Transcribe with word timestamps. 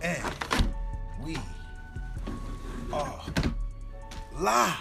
And 0.00 0.22
we 1.24 1.36
are 2.92 3.20
live. 4.38 4.76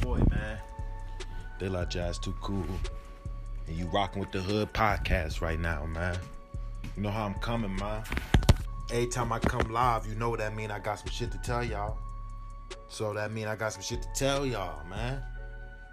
Boy, 0.00 0.22
man. 0.30 0.58
De 1.58 1.68
La 1.68 1.84
Jazz 1.86 2.18
too 2.18 2.34
cool. 2.40 2.64
And 3.66 3.76
you 3.76 3.86
rocking 3.86 4.20
with 4.20 4.30
the 4.30 4.40
Hood 4.40 4.72
podcast 4.72 5.40
right 5.40 5.58
now, 5.58 5.86
man. 5.86 6.16
You 6.96 7.02
know 7.02 7.10
how 7.10 7.24
I'm 7.24 7.34
coming, 7.34 7.74
man. 7.74 8.04
Every 8.92 9.08
time 9.08 9.32
I 9.32 9.40
come 9.40 9.72
live, 9.72 10.06
you 10.06 10.14
know 10.14 10.30
what 10.30 10.38
that 10.38 10.54
mean. 10.54 10.70
I 10.70 10.78
got 10.78 11.00
some 11.00 11.08
shit 11.08 11.32
to 11.32 11.38
tell 11.38 11.64
y'all. 11.64 11.98
So 12.88 13.12
that 13.12 13.32
mean 13.32 13.48
I 13.48 13.56
got 13.56 13.72
some 13.72 13.82
shit 13.82 14.02
to 14.02 14.08
tell 14.14 14.46
y'all, 14.46 14.86
man. 14.86 15.20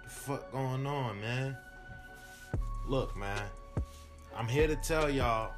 The 0.04 0.08
fuck 0.08 0.52
going 0.52 0.86
on, 0.86 1.20
man? 1.20 1.56
Look, 2.86 3.16
man. 3.16 3.42
I'm 4.36 4.46
here 4.46 4.68
to 4.68 4.76
tell 4.76 5.10
y'all 5.10 5.50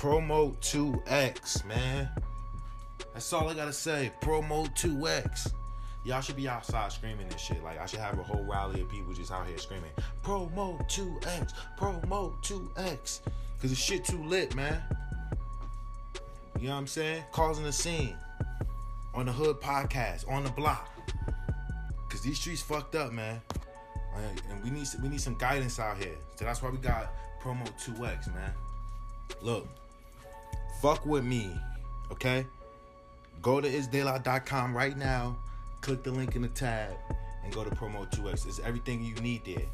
Promo 0.00 0.56
2X, 0.60 1.66
man. 1.66 2.08
That's 3.12 3.30
all 3.34 3.50
I 3.50 3.54
gotta 3.54 3.70
say. 3.70 4.10
Promo 4.22 4.66
2X. 4.74 5.52
Y'all 6.04 6.22
should 6.22 6.36
be 6.36 6.48
outside 6.48 6.90
screaming 6.90 7.28
this 7.28 7.38
shit. 7.38 7.62
Like 7.62 7.78
I 7.78 7.84
should 7.84 8.00
have 8.00 8.18
a 8.18 8.22
whole 8.22 8.42
rally 8.44 8.80
of 8.80 8.88
people 8.88 9.12
just 9.12 9.30
out 9.30 9.46
here 9.46 9.58
screaming, 9.58 9.90
Promo 10.24 10.80
2X, 10.88 11.52
Promo 11.78 12.32
2X. 12.42 13.20
Cause 13.60 13.68
the 13.68 13.76
shit 13.76 14.02
too 14.06 14.24
lit, 14.24 14.54
man. 14.54 14.82
You 16.58 16.68
know 16.68 16.72
what 16.72 16.78
I'm 16.78 16.86
saying? 16.86 17.22
Causing 17.30 17.66
a 17.66 17.72
scene 17.72 18.16
on 19.12 19.26
the 19.26 19.32
Hood 19.32 19.60
podcast, 19.60 20.26
on 20.30 20.44
the 20.44 20.50
block. 20.52 20.88
Cause 22.08 22.22
these 22.22 22.40
streets 22.40 22.62
fucked 22.62 22.94
up, 22.94 23.12
man. 23.12 23.38
And 24.16 24.64
we 24.64 24.70
need 24.70 24.86
we 25.02 25.10
need 25.10 25.20
some 25.20 25.36
guidance 25.36 25.78
out 25.78 25.98
here. 25.98 26.16
So 26.36 26.46
that's 26.46 26.62
why 26.62 26.70
we 26.70 26.78
got 26.78 27.12
promo 27.42 27.68
2X, 27.84 28.34
man. 28.34 28.54
Look, 29.42 29.68
fuck 30.80 31.04
with 31.06 31.24
me, 31.24 31.50
okay? 32.12 32.46
Go 33.42 33.60
to 33.60 33.68
isdaylight.com 33.68 34.76
right 34.76 34.96
now, 34.96 35.36
click 35.80 36.02
the 36.02 36.10
link 36.10 36.36
in 36.36 36.42
the 36.42 36.48
tab, 36.48 36.92
and 37.44 37.52
go 37.52 37.64
to 37.64 37.70
promo 37.70 38.10
2X. 38.10 38.46
It's 38.46 38.60
everything 38.60 39.02
you 39.02 39.14
need 39.16 39.44
there. 39.44 39.66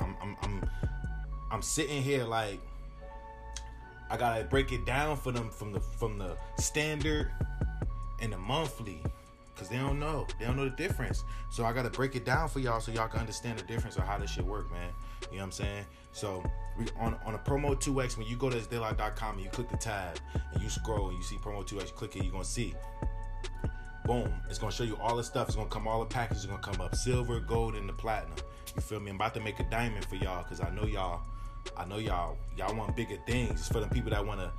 I'm 0.00 0.16
I'm 0.22 0.36
I'm, 0.42 0.70
I'm 1.50 1.62
sitting 1.62 2.02
here 2.02 2.24
like 2.24 2.60
I 4.10 4.16
gotta 4.16 4.44
break 4.44 4.72
it 4.72 4.84
down 4.84 5.16
for 5.16 5.32
them 5.32 5.50
from 5.50 5.72
the 5.72 5.80
from 5.80 6.18
the 6.18 6.36
standard 6.58 7.30
and 8.20 8.32
the 8.32 8.38
monthly 8.38 9.02
because 9.54 9.68
they 9.68 9.76
don't 9.76 9.98
know. 9.98 10.26
They 10.38 10.46
don't 10.46 10.56
know 10.56 10.64
the 10.64 10.70
difference. 10.76 11.24
So 11.50 11.64
I 11.64 11.72
got 11.72 11.82
to 11.82 11.90
break 11.90 12.16
it 12.16 12.24
down 12.24 12.48
for 12.48 12.58
y'all 12.58 12.80
so 12.80 12.90
y'all 12.90 13.08
can 13.08 13.20
understand 13.20 13.58
the 13.58 13.64
difference 13.64 13.96
of 13.96 14.04
how 14.04 14.18
this 14.18 14.30
shit 14.30 14.44
work, 14.44 14.70
man. 14.72 14.90
You 15.30 15.38
know 15.38 15.42
what 15.42 15.44
I'm 15.44 15.52
saying? 15.52 15.84
So 16.12 16.42
we 16.78 16.86
on 16.98 17.16
on 17.24 17.34
a 17.34 17.38
promo 17.38 17.74
2x 17.74 18.18
when 18.18 18.26
you 18.26 18.36
go 18.36 18.50
to 18.50 18.56
isdaylight.com 18.56 19.36
and 19.36 19.44
you 19.44 19.50
click 19.50 19.70
the 19.70 19.76
tab 19.76 20.18
and 20.52 20.62
you 20.62 20.68
scroll 20.68 21.08
and 21.08 21.16
you 21.16 21.22
see 21.22 21.36
promo 21.36 21.66
2x, 21.66 21.94
click 21.94 22.16
it, 22.16 22.24
you're 22.24 22.32
gonna 22.32 22.44
see. 22.44 22.74
Boom! 24.04 24.32
It's 24.50 24.58
gonna 24.58 24.72
show 24.72 24.84
you 24.84 24.96
all 24.96 25.16
the 25.16 25.24
stuff. 25.24 25.48
It's 25.48 25.56
gonna 25.56 25.68
come 25.68 25.86
all 25.86 26.00
the 26.00 26.06
packages. 26.06 26.44
Gonna 26.44 26.58
come 26.58 26.80
up 26.80 26.94
silver, 26.94 27.38
gold, 27.40 27.76
and 27.76 27.88
the 27.88 27.92
platinum. 27.92 28.36
You 28.74 28.82
feel 28.82 29.00
me? 29.00 29.10
I'm 29.10 29.16
about 29.16 29.34
to 29.34 29.40
make 29.40 29.60
a 29.60 29.64
diamond 29.64 30.04
for 30.06 30.16
y'all 30.16 30.42
because 30.42 30.60
I 30.60 30.70
know 30.70 30.86
y'all. 30.86 31.20
I 31.76 31.84
know 31.84 31.98
y'all. 31.98 32.36
Y'all 32.56 32.74
want 32.74 32.96
bigger 32.96 33.16
things. 33.26 33.52
It's 33.52 33.68
for 33.68 33.80
the 33.80 33.86
people 33.86 34.10
that 34.10 34.26
want 34.26 34.40
a 34.40 34.50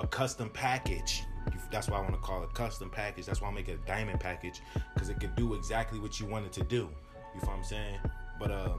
a 0.00 0.06
custom 0.06 0.48
package. 0.50 1.24
That's 1.70 1.88
why 1.88 1.98
I 1.98 2.00
want 2.00 2.14
to 2.14 2.20
call 2.20 2.42
it 2.42 2.52
custom 2.54 2.90
package. 2.90 3.26
That's 3.26 3.40
why 3.40 3.48
I 3.48 3.52
make 3.52 3.68
it 3.68 3.78
a 3.82 3.86
diamond 3.86 4.20
package 4.20 4.60
because 4.94 5.08
it 5.08 5.20
can 5.20 5.34
do 5.34 5.54
exactly 5.54 5.98
what 5.98 6.18
you 6.20 6.26
want 6.26 6.46
it 6.46 6.52
to 6.52 6.64
do. 6.64 6.88
You 7.34 7.40
feel 7.40 7.50
what 7.50 7.58
I'm 7.58 7.64
saying? 7.64 7.98
But 8.38 8.50
uh, 8.50 8.72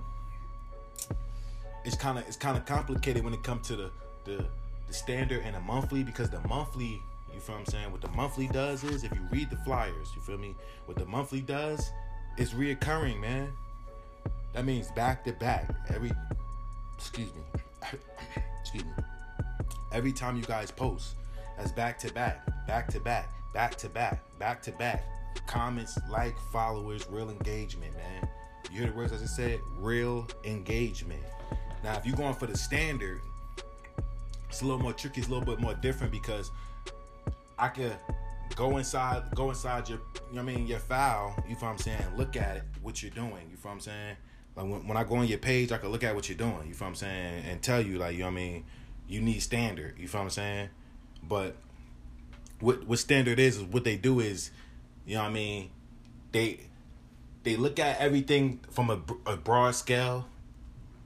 it's 1.83 1.95
kind 1.95 2.17
of 2.17 2.27
it's 2.27 2.37
kind 2.37 2.57
of 2.57 2.65
complicated 2.65 3.23
when 3.23 3.33
it 3.33 3.43
comes 3.43 3.67
to 3.67 3.75
the 3.75 3.91
the 4.25 4.45
the 4.87 4.93
standard 4.93 5.41
and 5.43 5.55
the 5.55 5.59
monthly 5.61 6.03
because 6.03 6.29
the 6.29 6.39
monthly 6.47 7.01
you 7.33 7.39
feel 7.39 7.55
I'm 7.55 7.65
saying? 7.65 7.91
What 7.91 8.01
the 8.01 8.09
monthly 8.09 8.47
does 8.47 8.83
is 8.83 9.03
if 9.03 9.11
you 9.13 9.21
read 9.31 9.49
the 9.49 9.57
flyers, 9.57 10.11
you 10.15 10.21
feel 10.21 10.37
me? 10.37 10.55
What 10.85 10.97
the 10.97 11.05
monthly 11.05 11.41
does 11.41 11.91
is 12.37 12.51
reoccurring, 12.51 13.19
man. 13.19 13.53
That 14.53 14.65
means 14.65 14.91
back 14.91 15.23
to 15.25 15.33
back. 15.33 15.73
Every 15.89 16.11
excuse 16.97 17.29
me. 17.33 17.41
excuse 18.61 18.83
me. 18.83 18.91
Every 19.91 20.11
time 20.11 20.37
you 20.37 20.43
guys 20.43 20.71
post, 20.71 21.15
that's 21.57 21.71
back 21.71 21.99
to 21.99 22.13
back, 22.13 22.45
back 22.67 22.87
to 22.89 22.99
back, 22.99 23.29
back 23.53 23.75
to 23.75 23.89
back, 23.89 24.21
back 24.39 24.61
to 24.63 24.71
back. 24.73 25.03
Comments, 25.47 25.97
like, 26.09 26.35
followers, 26.51 27.07
real 27.09 27.29
engagement, 27.29 27.93
man. 27.95 28.29
You 28.69 28.79
hear 28.79 28.87
the 28.87 28.95
words 28.95 29.13
I 29.13 29.17
just 29.17 29.35
said? 29.35 29.59
Real 29.77 30.27
engagement. 30.43 31.23
Now, 31.83 31.97
if 31.97 32.05
you're 32.05 32.15
going 32.15 32.33
for 32.33 32.45
the 32.45 32.57
standard, 32.57 33.21
it's 34.49 34.61
a 34.61 34.65
little 34.65 34.79
more 34.79 34.93
tricky, 34.93 35.21
it's 35.21 35.29
a 35.29 35.31
little 35.31 35.45
bit 35.45 35.59
more 35.59 35.73
different 35.75 36.11
because 36.11 36.51
I 37.57 37.69
could 37.69 37.95
go 38.55 38.77
inside, 38.77 39.23
go 39.35 39.49
inside 39.49 39.89
your, 39.89 39.99
you 40.29 40.35
know 40.35 40.41
I 40.41 40.45
mean, 40.45 40.67
your 40.67 40.79
file, 40.79 41.35
you 41.47 41.55
feel 41.55 41.69
what 41.69 41.73
I'm 41.73 41.77
saying, 41.79 42.03
look 42.17 42.35
at 42.35 42.57
it, 42.57 42.63
what 42.81 43.01
you're 43.01 43.11
doing, 43.11 43.47
you 43.49 43.57
feel 43.57 43.71
what 43.71 43.71
I'm 43.71 43.79
saying? 43.79 44.15
Like 44.55 44.65
when, 44.65 44.87
when 44.87 44.97
I 44.97 45.03
go 45.03 45.15
on 45.15 45.27
your 45.27 45.37
page, 45.37 45.71
I 45.71 45.77
can 45.77 45.89
look 45.89 46.03
at 46.03 46.13
what 46.13 46.27
you're 46.29 46.37
doing, 46.37 46.67
you 46.67 46.73
feel 46.73 46.87
what 46.87 46.89
I'm 46.89 46.95
saying, 46.95 47.43
and 47.47 47.61
tell 47.61 47.81
you, 47.81 47.97
like, 47.97 48.13
you 48.13 48.19
know 48.19 48.25
what 48.25 48.31
I 48.31 48.35
mean, 48.35 48.65
you 49.07 49.21
need 49.21 49.39
standard, 49.39 49.95
you 49.97 50.07
feel 50.07 50.21
what 50.21 50.25
I'm 50.25 50.29
saying? 50.31 50.69
But 51.23 51.55
what 52.59 52.87
what 52.87 52.99
standard 52.99 53.39
is, 53.39 53.57
is 53.57 53.63
what 53.63 53.83
they 53.83 53.95
do 53.95 54.19
is, 54.19 54.51
you 55.05 55.15
know 55.15 55.23
what 55.23 55.29
I 55.29 55.33
mean, 55.33 55.69
they 56.31 56.59
they 57.43 57.55
look 57.55 57.79
at 57.79 57.99
everything 57.99 58.59
from 58.69 58.89
a, 58.89 59.01
a 59.25 59.37
broad 59.37 59.75
scale 59.75 60.27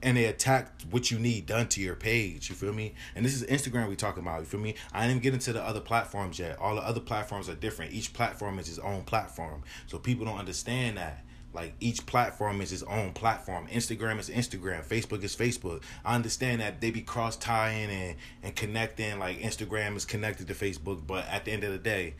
and 0.02 0.16
they 0.16 0.26
attack 0.26 0.82
what 0.90 1.10
you 1.10 1.18
need 1.18 1.46
done 1.46 1.68
to 1.68 1.80
your 1.80 1.96
page. 1.96 2.48
You 2.48 2.54
feel 2.54 2.72
me? 2.72 2.94
And 3.14 3.24
this 3.24 3.34
is 3.34 3.44
Instagram 3.44 3.88
we 3.88 3.96
talking 3.96 4.22
about. 4.22 4.40
You 4.40 4.46
feel 4.46 4.60
me? 4.60 4.74
I 4.92 5.06
didn't 5.06 5.22
get 5.22 5.34
into 5.34 5.52
the 5.52 5.62
other 5.62 5.80
platforms 5.80 6.38
yet. 6.38 6.58
All 6.58 6.74
the 6.74 6.82
other 6.82 7.00
platforms 7.00 7.48
are 7.48 7.54
different. 7.54 7.92
Each 7.92 8.12
platform 8.12 8.58
is 8.58 8.68
its 8.68 8.78
own 8.78 9.02
platform. 9.02 9.62
So 9.86 9.98
people 9.98 10.26
don't 10.26 10.38
understand 10.38 10.98
that. 10.98 11.24
Like 11.56 11.72
each 11.80 12.04
platform 12.04 12.60
is 12.60 12.70
its 12.70 12.82
own 12.82 13.12
platform. 13.14 13.66
Instagram 13.68 14.18
is 14.18 14.28
Instagram. 14.28 14.86
Facebook 14.86 15.24
is 15.24 15.34
Facebook. 15.34 15.82
I 16.04 16.14
understand 16.14 16.60
that 16.60 16.82
they 16.82 16.90
be 16.90 17.00
cross 17.00 17.36
tying 17.36 17.88
and, 17.88 18.16
and 18.42 18.54
connecting. 18.54 19.18
Like 19.18 19.38
Instagram 19.40 19.96
is 19.96 20.04
connected 20.04 20.48
to 20.48 20.54
Facebook, 20.54 21.06
but 21.06 21.26
at 21.28 21.46
the 21.46 21.52
end 21.52 21.64
of 21.64 21.72
the 21.72 21.78
day, 21.78 22.16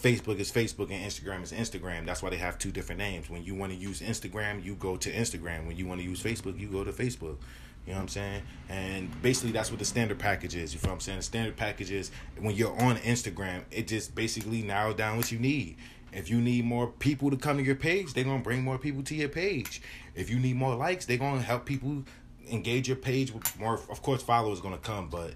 Facebook 0.00 0.38
is 0.38 0.50
Facebook 0.50 0.90
and 0.90 1.02
Instagram 1.04 1.42
is 1.42 1.52
Instagram. 1.52 2.04
That's 2.04 2.22
why 2.22 2.30
they 2.30 2.36
have 2.36 2.58
two 2.58 2.72
different 2.72 2.98
names. 2.98 3.30
When 3.30 3.44
you 3.44 3.54
want 3.54 3.72
to 3.72 3.78
use 3.78 4.00
Instagram, 4.00 4.64
you 4.64 4.74
go 4.74 4.96
to 4.96 5.10
Instagram. 5.10 5.66
When 5.66 5.76
you 5.76 5.86
want 5.86 6.00
to 6.00 6.06
use 6.06 6.22
Facebook, 6.22 6.58
you 6.58 6.68
go 6.68 6.84
to 6.84 6.92
Facebook. 6.92 7.36
You 7.86 7.92
know 7.92 7.98
what 7.98 8.02
I'm 8.02 8.08
saying? 8.08 8.42
And 8.68 9.22
basically, 9.22 9.52
that's 9.52 9.70
what 9.70 9.78
the 9.78 9.84
standard 9.84 10.18
package 10.18 10.56
is. 10.56 10.72
You 10.72 10.80
feel 10.80 10.90
what 10.90 10.94
I'm 10.94 11.00
saying? 11.00 11.18
The 11.18 11.22
standard 11.22 11.56
package 11.56 11.90
is 11.90 12.10
when 12.38 12.54
you're 12.54 12.78
on 12.82 12.96
Instagram, 12.96 13.64
it 13.70 13.86
just 13.86 14.14
basically 14.14 14.62
narrows 14.62 14.96
down 14.96 15.18
what 15.18 15.30
you 15.30 15.38
need. 15.38 15.76
If 16.12 16.30
you 16.30 16.40
need 16.40 16.64
more 16.64 16.86
people 16.86 17.30
to 17.30 17.36
come 17.36 17.58
to 17.58 17.62
your 17.62 17.74
page, 17.74 18.14
they're 18.14 18.24
gonna 18.24 18.42
bring 18.42 18.62
more 18.62 18.78
people 18.78 19.02
to 19.02 19.14
your 19.14 19.28
page. 19.28 19.82
If 20.14 20.30
you 20.30 20.38
need 20.38 20.56
more 20.56 20.74
likes, 20.74 21.06
they're 21.06 21.18
gonna 21.18 21.42
help 21.42 21.66
people 21.66 22.04
engage 22.50 22.88
your 22.88 22.96
page 22.96 23.32
with 23.32 23.58
more. 23.58 23.80
Of 23.90 24.00
course, 24.00 24.22
followers 24.22 24.60
gonna 24.60 24.78
come, 24.78 25.08
but 25.08 25.34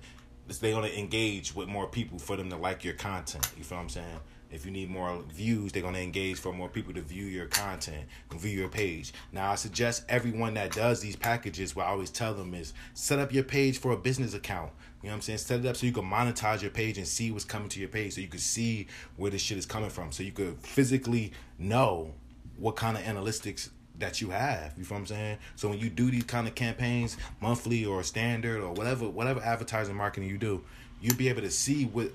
they're 0.56 0.72
gonna 0.72 0.88
engage 0.88 1.54
with 1.54 1.68
more 1.68 1.86
people 1.86 2.18
for 2.18 2.36
them 2.36 2.48
to 2.50 2.56
like 2.56 2.84
your 2.84 2.94
content. 2.94 3.50
You 3.56 3.64
feel 3.64 3.78
what 3.78 3.82
I'm 3.82 3.88
saying? 3.90 4.20
If 4.50 4.64
you 4.64 4.70
need 4.70 4.88
more 4.88 5.22
views, 5.30 5.72
they're 5.72 5.82
gonna 5.82 5.98
engage 5.98 6.38
for 6.38 6.54
more 6.54 6.70
people 6.70 6.94
to 6.94 7.02
view 7.02 7.26
your 7.26 7.46
content, 7.46 8.06
view 8.30 8.60
your 8.60 8.70
page. 8.70 9.12
Now, 9.30 9.52
I 9.52 9.56
suggest 9.56 10.04
everyone 10.08 10.54
that 10.54 10.72
does 10.72 11.00
these 11.00 11.16
packages, 11.16 11.76
what 11.76 11.86
I 11.86 11.90
always 11.90 12.08
tell 12.08 12.32
them 12.32 12.54
is 12.54 12.72
set 12.94 13.18
up 13.18 13.30
your 13.30 13.44
page 13.44 13.78
for 13.78 13.92
a 13.92 13.96
business 13.96 14.32
account. 14.32 14.72
You 15.02 15.08
know 15.08 15.12
what 15.12 15.16
I'm 15.16 15.20
saying? 15.22 15.38
Set 15.38 15.60
it 15.60 15.66
up 15.66 15.76
so 15.76 15.86
you 15.86 15.92
can 15.92 16.04
monetize 16.04 16.62
your 16.62 16.70
page 16.70 16.96
and 16.96 17.06
see 17.06 17.30
what's 17.30 17.44
coming 17.44 17.68
to 17.68 17.78
your 17.78 17.90
page, 17.90 18.14
so 18.14 18.22
you 18.22 18.28
can 18.28 18.40
see 18.40 18.86
where 19.16 19.30
this 19.30 19.42
shit 19.42 19.58
is 19.58 19.66
coming 19.66 19.90
from, 19.90 20.12
so 20.12 20.22
you 20.22 20.32
could 20.32 20.58
physically 20.60 21.32
know 21.58 22.14
what 22.56 22.74
kind 22.74 22.96
of 22.96 23.02
analytics 23.04 23.68
that 23.98 24.20
you 24.20 24.30
have. 24.30 24.74
You 24.76 24.84
feel 24.84 24.96
what 24.96 25.00
I'm 25.02 25.06
saying? 25.06 25.38
So 25.56 25.68
when 25.68 25.78
you 25.78 25.90
do 25.90 26.10
these 26.10 26.24
kind 26.24 26.46
of 26.46 26.54
campaigns, 26.54 27.16
monthly 27.40 27.84
or 27.84 28.02
standard 28.02 28.60
or 28.60 28.72
whatever, 28.72 29.08
whatever 29.08 29.40
advertising 29.40 29.96
marketing 29.96 30.28
you 30.28 30.38
do, 30.38 30.62
you'll 31.00 31.16
be 31.16 31.28
able 31.28 31.42
to 31.42 31.50
see 31.50 31.84
what 31.84 32.10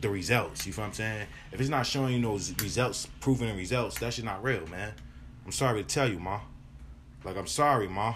the 0.00 0.08
results. 0.08 0.66
You 0.66 0.72
feel 0.72 0.84
what 0.84 0.88
I'm 0.88 0.94
saying? 0.94 1.26
If 1.52 1.60
it's 1.60 1.70
not 1.70 1.86
showing 1.86 2.14
you 2.14 2.22
those 2.22 2.52
results, 2.60 3.06
proving 3.20 3.48
the 3.48 3.54
results, 3.54 3.98
that 3.98 4.14
shit 4.14 4.24
not 4.24 4.42
real, 4.42 4.66
man. 4.68 4.92
I'm 5.44 5.52
sorry 5.52 5.82
to 5.82 5.88
tell 5.88 6.10
you, 6.10 6.18
ma. 6.18 6.40
Like 7.24 7.36
I'm 7.36 7.46
sorry, 7.46 7.88
ma. 7.88 8.14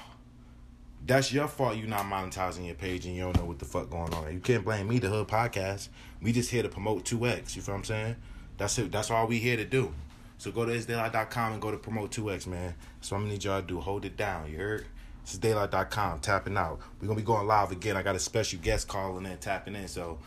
That's 1.06 1.32
your 1.32 1.49
fault 1.49 1.76
you 1.76 1.87
not 1.87 2.05
monetizing 2.05 2.66
your 2.66 2.75
page 2.75 3.06
and 3.06 3.16
you 3.16 3.23
don't 3.23 3.37
know 3.38 3.46
what 3.46 3.58
the 3.58 3.64
fuck 3.64 3.88
going 3.88 4.12
on. 4.12 4.32
You 4.32 4.40
can't 4.40 4.64
blame 4.64 4.88
me, 4.88 4.99
the 4.99 5.08
Hood 5.08 5.28
Podcast. 5.28 5.88
We 6.20 6.32
just 6.32 6.50
here 6.50 6.62
to 6.62 6.69
promote 6.69 7.05
2X. 7.05 7.56
You 7.56 7.62
feel 7.62 7.75
what 7.75 7.78
I'm 7.78 7.84
saying? 7.84 8.16
That's 8.58 8.78
it. 8.78 8.93
That's 8.93 9.11
all 9.11 9.26
we 9.26 9.38
here 9.38 9.56
to 9.56 9.64
do. 9.64 9.94
So 10.40 10.50
go 10.50 10.64
to 10.64 10.72
isdaylight.com 10.72 11.52
and 11.52 11.60
go 11.60 11.70
to 11.70 11.76
promote 11.76 12.12
2X, 12.12 12.46
man. 12.46 12.75
So 13.02 13.14
I'm 13.14 13.25
gonna 13.25 13.34
need 13.34 13.44
y'all 13.44 13.60
to 13.60 13.66
do. 13.66 13.78
Hold 13.78 14.06
it 14.06 14.16
down, 14.16 14.50
you 14.50 14.56
heard? 14.56 14.87
This 15.22 15.34
is 15.34 15.38
daylight.com, 15.38 16.20
tapping 16.20 16.56
out. 16.56 16.81
We're 16.98 17.08
gonna 17.08 17.20
be 17.20 17.26
going 17.26 17.46
live 17.46 17.72
again. 17.72 17.94
I 17.94 18.02
got 18.02 18.16
a 18.16 18.19
special 18.19 18.58
guest 18.58 18.88
calling 18.88 19.26
in, 19.26 19.37
tapping 19.37 19.75
in. 19.75 19.87
So 19.87 20.19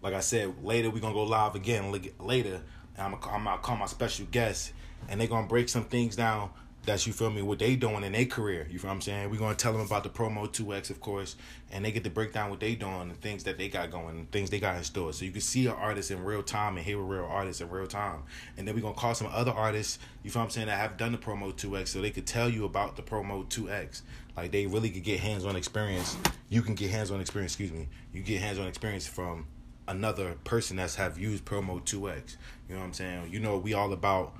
like 0.00 0.14
I 0.14 0.20
said, 0.20 0.62
later 0.62 0.90
we're 0.90 1.00
gonna 1.00 1.12
go 1.12 1.24
live 1.24 1.56
again 1.56 1.90
later. 2.20 2.60
And 2.96 3.04
I'm 3.04 3.18
gonna, 3.18 3.32
I'm 3.34 3.42
gonna 3.42 3.58
call 3.58 3.76
my 3.76 3.86
special 3.86 4.26
guest, 4.30 4.72
and 5.08 5.20
they're 5.20 5.26
gonna 5.26 5.48
break 5.48 5.68
some 5.68 5.86
things 5.86 6.14
down 6.14 6.50
that's 6.86 7.06
you 7.06 7.12
feel 7.12 7.30
me 7.30 7.42
what 7.42 7.58
they 7.58 7.76
doing 7.76 8.04
in 8.04 8.12
their 8.12 8.26
career. 8.26 8.66
You 8.70 8.78
feel 8.78 8.88
what 8.88 8.94
I'm 8.94 9.00
saying? 9.00 9.30
We're 9.30 9.38
gonna 9.38 9.54
tell 9.54 9.72
them 9.72 9.82
about 9.82 10.02
the 10.02 10.10
promo 10.10 10.50
two 10.50 10.74
X, 10.74 10.90
of 10.90 11.00
course, 11.00 11.36
and 11.72 11.84
they 11.84 11.92
get 11.92 12.04
to 12.04 12.10
break 12.10 12.32
down 12.32 12.50
what 12.50 12.60
they 12.60 12.74
doing 12.74 13.02
and 13.02 13.20
things 13.20 13.44
that 13.44 13.58
they 13.58 13.68
got 13.68 13.90
going, 13.90 14.18
and 14.18 14.30
things 14.30 14.50
they 14.50 14.60
got 14.60 14.76
in 14.76 14.84
store. 14.84 15.12
So 15.12 15.24
you 15.24 15.30
can 15.30 15.40
see 15.40 15.66
an 15.66 15.72
artist 15.72 16.10
in 16.10 16.24
real 16.24 16.42
time 16.42 16.76
and 16.76 16.84
hear 16.84 16.98
a 16.98 17.02
real 17.02 17.24
artist 17.24 17.60
in 17.60 17.70
real 17.70 17.86
time. 17.86 18.22
And 18.56 18.66
then 18.66 18.74
we're 18.74 18.82
gonna 18.82 18.94
call 18.94 19.14
some 19.14 19.28
other 19.32 19.52
artists. 19.52 19.98
You 20.22 20.30
feel 20.30 20.40
what 20.40 20.46
I'm 20.46 20.50
saying 20.50 20.66
that 20.66 20.78
have 20.78 20.96
done 20.96 21.12
the 21.12 21.18
promo 21.18 21.56
two 21.56 21.76
X, 21.76 21.90
so 21.90 22.00
they 22.00 22.10
could 22.10 22.26
tell 22.26 22.48
you 22.48 22.64
about 22.64 22.96
the 22.96 23.02
promo 23.02 23.48
two 23.48 23.70
X. 23.70 24.02
Like 24.36 24.50
they 24.52 24.66
really 24.66 24.90
could 24.90 25.04
get 25.04 25.20
hands 25.20 25.44
on 25.44 25.56
experience. 25.56 26.16
You 26.48 26.62
can 26.62 26.74
get 26.74 26.90
hands 26.90 27.10
on 27.10 27.20
experience. 27.20 27.52
Excuse 27.52 27.72
me. 27.72 27.88
You 28.12 28.22
get 28.22 28.40
hands 28.40 28.58
on 28.58 28.66
experience 28.66 29.06
from 29.06 29.46
another 29.86 30.34
person 30.44 30.76
that's 30.76 30.94
have 30.94 31.18
used 31.18 31.44
promo 31.44 31.80
2x 31.82 32.36
you 32.68 32.74
know 32.74 32.80
what 32.80 32.86
i'm 32.86 32.92
saying 32.92 33.28
you 33.30 33.38
know 33.38 33.58
we 33.58 33.74
all 33.74 33.92
about 33.92 34.34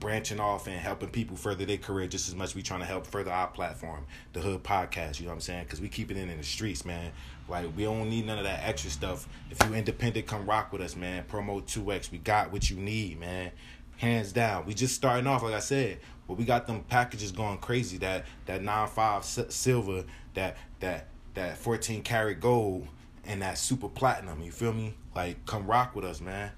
branching 0.00 0.40
off 0.40 0.66
and 0.66 0.76
helping 0.80 1.10
people 1.10 1.36
further 1.36 1.64
their 1.64 1.76
career 1.76 2.08
just 2.08 2.26
as 2.26 2.34
much 2.34 2.54
we 2.54 2.62
trying 2.62 2.80
to 2.80 2.86
help 2.86 3.06
further 3.06 3.30
our 3.30 3.46
platform, 3.46 4.06
the 4.32 4.40
Hood 4.40 4.64
Podcast. 4.64 5.20
You 5.20 5.26
know 5.26 5.30
what 5.30 5.36
I'm 5.36 5.40
saying? 5.42 5.64
Because 5.64 5.80
we 5.80 5.88
keep 5.88 6.10
it 6.10 6.16
in 6.16 6.30
in 6.30 6.38
the 6.38 6.42
streets, 6.42 6.84
man. 6.84 7.12
Like 7.48 7.66
we 7.76 7.84
don't 7.84 8.08
need 8.08 8.26
none 8.26 8.38
of 8.38 8.44
that 8.44 8.62
extra 8.64 8.90
stuff. 8.90 9.28
If 9.50 9.62
you 9.64 9.74
independent, 9.74 10.26
come 10.26 10.46
rock 10.46 10.72
with 10.72 10.80
us, 10.80 10.96
man. 10.96 11.24
Promo 11.30 11.64
two 11.64 11.92
X, 11.92 12.10
we 12.10 12.18
got 12.18 12.50
what 12.50 12.70
you 12.70 12.76
need, 12.76 13.20
man. 13.20 13.52
Hands 13.98 14.32
down. 14.32 14.64
We 14.64 14.72
just 14.72 14.94
starting 14.94 15.26
off, 15.26 15.42
like 15.42 15.52
I 15.52 15.60
said, 15.60 15.98
but 16.26 16.38
we 16.38 16.44
got 16.44 16.66
them 16.66 16.82
packages 16.84 17.32
going 17.32 17.58
crazy. 17.58 17.98
That 17.98 18.24
that 18.46 18.62
nine 18.62 18.88
five 18.88 19.24
silver, 19.24 20.04
that 20.34 20.56
that 20.80 21.08
that 21.34 21.58
fourteen 21.58 22.02
karat 22.02 22.40
gold, 22.40 22.88
and 23.26 23.42
that 23.42 23.58
super 23.58 23.88
platinum. 23.88 24.40
You 24.40 24.52
feel 24.52 24.72
me? 24.72 24.94
Like 25.14 25.44
come 25.44 25.66
rock 25.66 25.94
with 25.94 26.04
us, 26.04 26.20
man. 26.20 26.52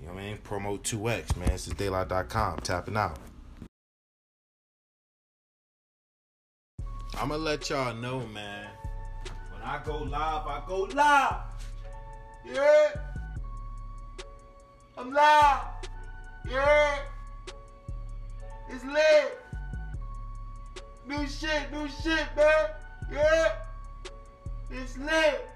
You 0.00 0.06
know 0.06 0.14
what 0.14 0.22
I 0.22 0.26
mean? 0.28 0.38
Promo 0.38 0.80
2X, 0.80 1.36
man. 1.36 1.50
This 1.50 1.66
is 1.66 1.74
daylight.com. 1.74 2.60
Tapping 2.60 2.96
out. 2.96 3.18
I'm 7.18 7.28
going 7.28 7.38
to 7.40 7.44
let 7.44 7.68
y'all 7.68 7.94
know, 7.94 8.20
man. 8.28 8.68
When 9.52 9.62
I 9.62 9.80
go 9.84 9.98
live, 9.98 10.46
I 10.46 10.62
go 10.66 10.88
live. 10.94 11.34
Yeah. 12.46 12.92
I'm 14.96 15.12
live. 15.12 15.64
Yeah. 16.50 16.98
It's 18.70 18.84
lit. 18.84 19.38
New 21.06 21.26
shit, 21.26 21.70
new 21.72 21.88
shit, 22.02 22.26
man. 22.36 22.70
Yeah. 23.12 23.52
It's 24.70 24.96
lit. 24.96 25.46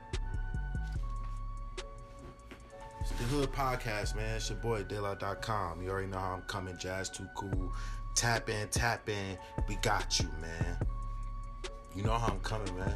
The 3.25 3.37
Hood 3.37 3.53
Podcast, 3.53 4.17
man. 4.17 4.37
It's 4.37 4.50
your 4.50 4.59
boy, 4.59 4.82
Daylight.com. 4.82 5.81
You 5.81 5.88
already 5.88 6.09
know 6.09 6.19
how 6.19 6.35
I'm 6.35 6.43
coming. 6.43 6.76
Jazz 6.76 7.09
Too 7.09 7.26
Cool. 7.35 7.73
Tap 8.15 8.50
in, 8.50 8.69
tap 8.69 9.09
in. 9.09 9.38
We 9.67 9.76
got 9.76 10.21
you, 10.21 10.29
man. 10.43 10.76
You 11.97 12.03
know 12.03 12.19
how 12.19 12.32
I'm 12.32 12.41
coming, 12.41 12.76
man. 12.76 12.94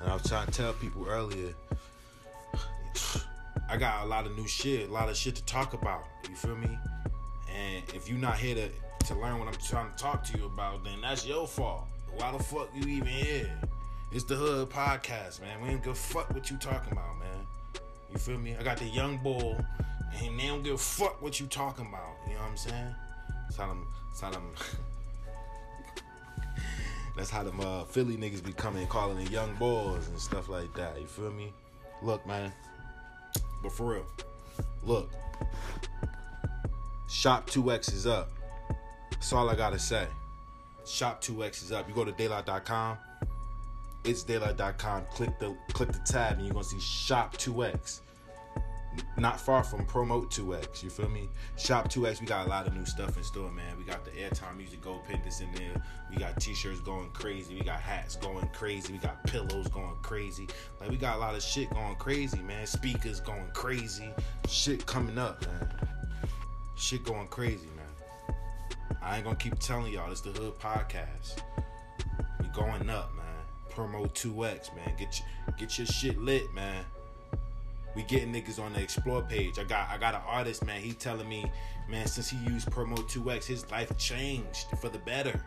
And 0.00 0.08
I 0.08 0.14
was 0.14 0.24
trying 0.24 0.46
to 0.46 0.52
tell 0.52 0.72
people 0.72 1.06
earlier, 1.08 1.54
I 3.68 3.76
got 3.76 4.04
a 4.04 4.08
lot 4.08 4.26
of 4.26 4.36
new 4.36 4.48
shit, 4.48 4.88
a 4.88 4.92
lot 4.92 5.08
of 5.08 5.16
shit 5.16 5.36
to 5.36 5.44
talk 5.44 5.74
about. 5.74 6.04
You 6.28 6.34
feel 6.34 6.56
me? 6.56 6.76
And 7.54 7.84
if 7.94 8.08
you're 8.08 8.18
not 8.18 8.38
here 8.38 8.56
to, 8.56 9.06
to 9.06 9.14
learn 9.14 9.38
what 9.38 9.46
I'm 9.46 9.60
trying 9.64 9.92
to 9.94 9.96
talk 9.96 10.24
to 10.24 10.38
you 10.38 10.46
about, 10.46 10.82
then 10.82 11.00
that's 11.02 11.24
your 11.24 11.46
fault. 11.46 11.86
Why 12.16 12.32
the 12.32 12.42
fuck 12.42 12.70
you 12.74 12.88
even 12.88 13.06
here? 13.06 13.50
It's 14.10 14.24
the 14.24 14.34
Hood 14.34 14.70
Podcast, 14.70 15.40
man. 15.40 15.60
We 15.62 15.68
ain't 15.68 15.84
give 15.84 15.96
fuck 15.96 16.34
what 16.34 16.50
you 16.50 16.56
talking 16.56 16.92
about, 16.92 17.18
man. 17.20 17.21
You 18.12 18.18
feel 18.18 18.38
me? 18.38 18.54
I 18.58 18.62
got 18.62 18.76
the 18.76 18.84
young 18.84 19.16
bull, 19.18 19.56
and 20.22 20.38
they 20.38 20.46
don't 20.46 20.62
give 20.62 20.74
a 20.74 20.78
fuck 20.78 21.22
what 21.22 21.40
you 21.40 21.46
talking 21.46 21.86
about. 21.86 22.16
You 22.26 22.34
know 22.34 22.40
what 22.40 22.50
I'm 22.50 22.56
saying? 22.56 22.94
That's 23.44 23.56
how 23.56 23.68
them. 23.68 23.86
That's 24.10 24.20
how 24.20 24.30
them. 24.30 24.50
that's 27.16 27.30
how 27.30 27.42
them 27.42 27.60
uh, 27.60 27.84
Philly 27.84 28.16
niggas 28.16 28.44
be 28.44 28.52
coming 28.52 28.86
calling 28.86 29.24
the 29.24 29.30
young 29.30 29.54
boys 29.54 30.08
and 30.08 30.18
stuff 30.18 30.48
like 30.48 30.72
that. 30.74 31.00
You 31.00 31.06
feel 31.06 31.30
me? 31.30 31.52
Look, 32.02 32.26
man. 32.26 32.52
But 33.62 33.72
for 33.72 33.94
real, 33.94 34.06
look. 34.84 35.10
Shop 37.08 37.48
2X 37.48 37.92
is 37.94 38.06
up. 38.06 38.30
That's 39.10 39.32
all 39.32 39.48
I 39.48 39.54
gotta 39.54 39.78
say. 39.78 40.06
Shop 40.84 41.22
2X 41.22 41.62
is 41.64 41.72
up. 41.72 41.88
You 41.88 41.94
go 41.94 42.04
to 42.04 42.12
daylight.com 42.12 42.98
it's 44.04 44.22
daylight.com. 44.22 45.04
Click 45.10 45.38
the 45.38 45.54
click 45.72 45.92
the 45.92 46.00
tab 46.00 46.38
and 46.38 46.46
you're 46.46 46.54
gonna 46.54 46.64
see 46.64 46.80
Shop 46.80 47.36
2X. 47.36 48.00
Not 49.16 49.40
far 49.40 49.64
from 49.64 49.86
Promote 49.86 50.30
2X. 50.30 50.82
You 50.82 50.90
feel 50.90 51.08
me? 51.08 51.28
Shop 51.56 51.88
2X. 51.88 52.20
We 52.20 52.26
got 52.26 52.46
a 52.46 52.50
lot 52.50 52.66
of 52.66 52.74
new 52.74 52.84
stuff 52.84 53.16
in 53.16 53.22
store, 53.22 53.50
man. 53.50 53.78
We 53.78 53.84
got 53.84 54.04
the 54.04 54.10
Airtime 54.10 54.56
Music 54.58 54.82
Gold 54.82 55.04
Pin 55.08 55.20
that's 55.22 55.40
in 55.40 55.50
there. 55.54 55.82
We 56.10 56.16
got 56.16 56.38
T-shirts 56.38 56.80
going 56.80 57.08
crazy. 57.10 57.54
We 57.54 57.62
got 57.62 57.80
hats 57.80 58.16
going 58.16 58.46
crazy. 58.52 58.92
We 58.92 58.98
got 58.98 59.22
pillows 59.24 59.68
going 59.68 59.96
crazy. 60.02 60.46
Like 60.78 60.90
we 60.90 60.96
got 60.96 61.16
a 61.16 61.20
lot 61.20 61.34
of 61.34 61.42
shit 61.42 61.70
going 61.70 61.94
crazy, 61.94 62.42
man. 62.42 62.66
Speakers 62.66 63.20
going 63.20 63.48
crazy. 63.54 64.10
Shit 64.48 64.84
coming 64.84 65.16
up, 65.16 65.46
man. 65.46 65.68
Shit 66.76 67.04
going 67.04 67.28
crazy, 67.28 67.68
man. 67.76 68.36
I 69.00 69.16
ain't 69.16 69.24
gonna 69.24 69.36
keep 69.36 69.58
telling 69.58 69.92
y'all. 69.92 70.10
It's 70.10 70.20
the 70.20 70.30
Hood 70.30 70.58
Podcast. 70.58 71.38
We 72.40 72.48
going 72.48 72.90
up, 72.90 73.14
man 73.14 73.21
promo 73.74 74.12
2x, 74.14 74.74
man. 74.74 74.94
Get 74.98 75.20
your, 75.20 75.56
get 75.58 75.78
your 75.78 75.86
shit 75.86 76.18
lit, 76.18 76.52
man. 76.54 76.84
We 77.94 78.02
getting 78.04 78.32
niggas 78.32 78.58
on 78.58 78.72
the 78.72 78.80
explore 78.80 79.22
page. 79.22 79.58
I 79.58 79.64
got 79.64 79.88
I 79.90 79.98
got 79.98 80.14
an 80.14 80.22
artist, 80.26 80.64
man. 80.64 80.80
He 80.80 80.92
telling 80.92 81.28
me, 81.28 81.44
man, 81.88 82.06
since 82.06 82.30
he 82.30 82.38
used 82.38 82.70
promo 82.70 82.96
2x, 82.96 83.44
his 83.44 83.70
life 83.70 83.96
changed 83.98 84.66
for 84.80 84.88
the 84.88 84.98
better. 85.00 85.38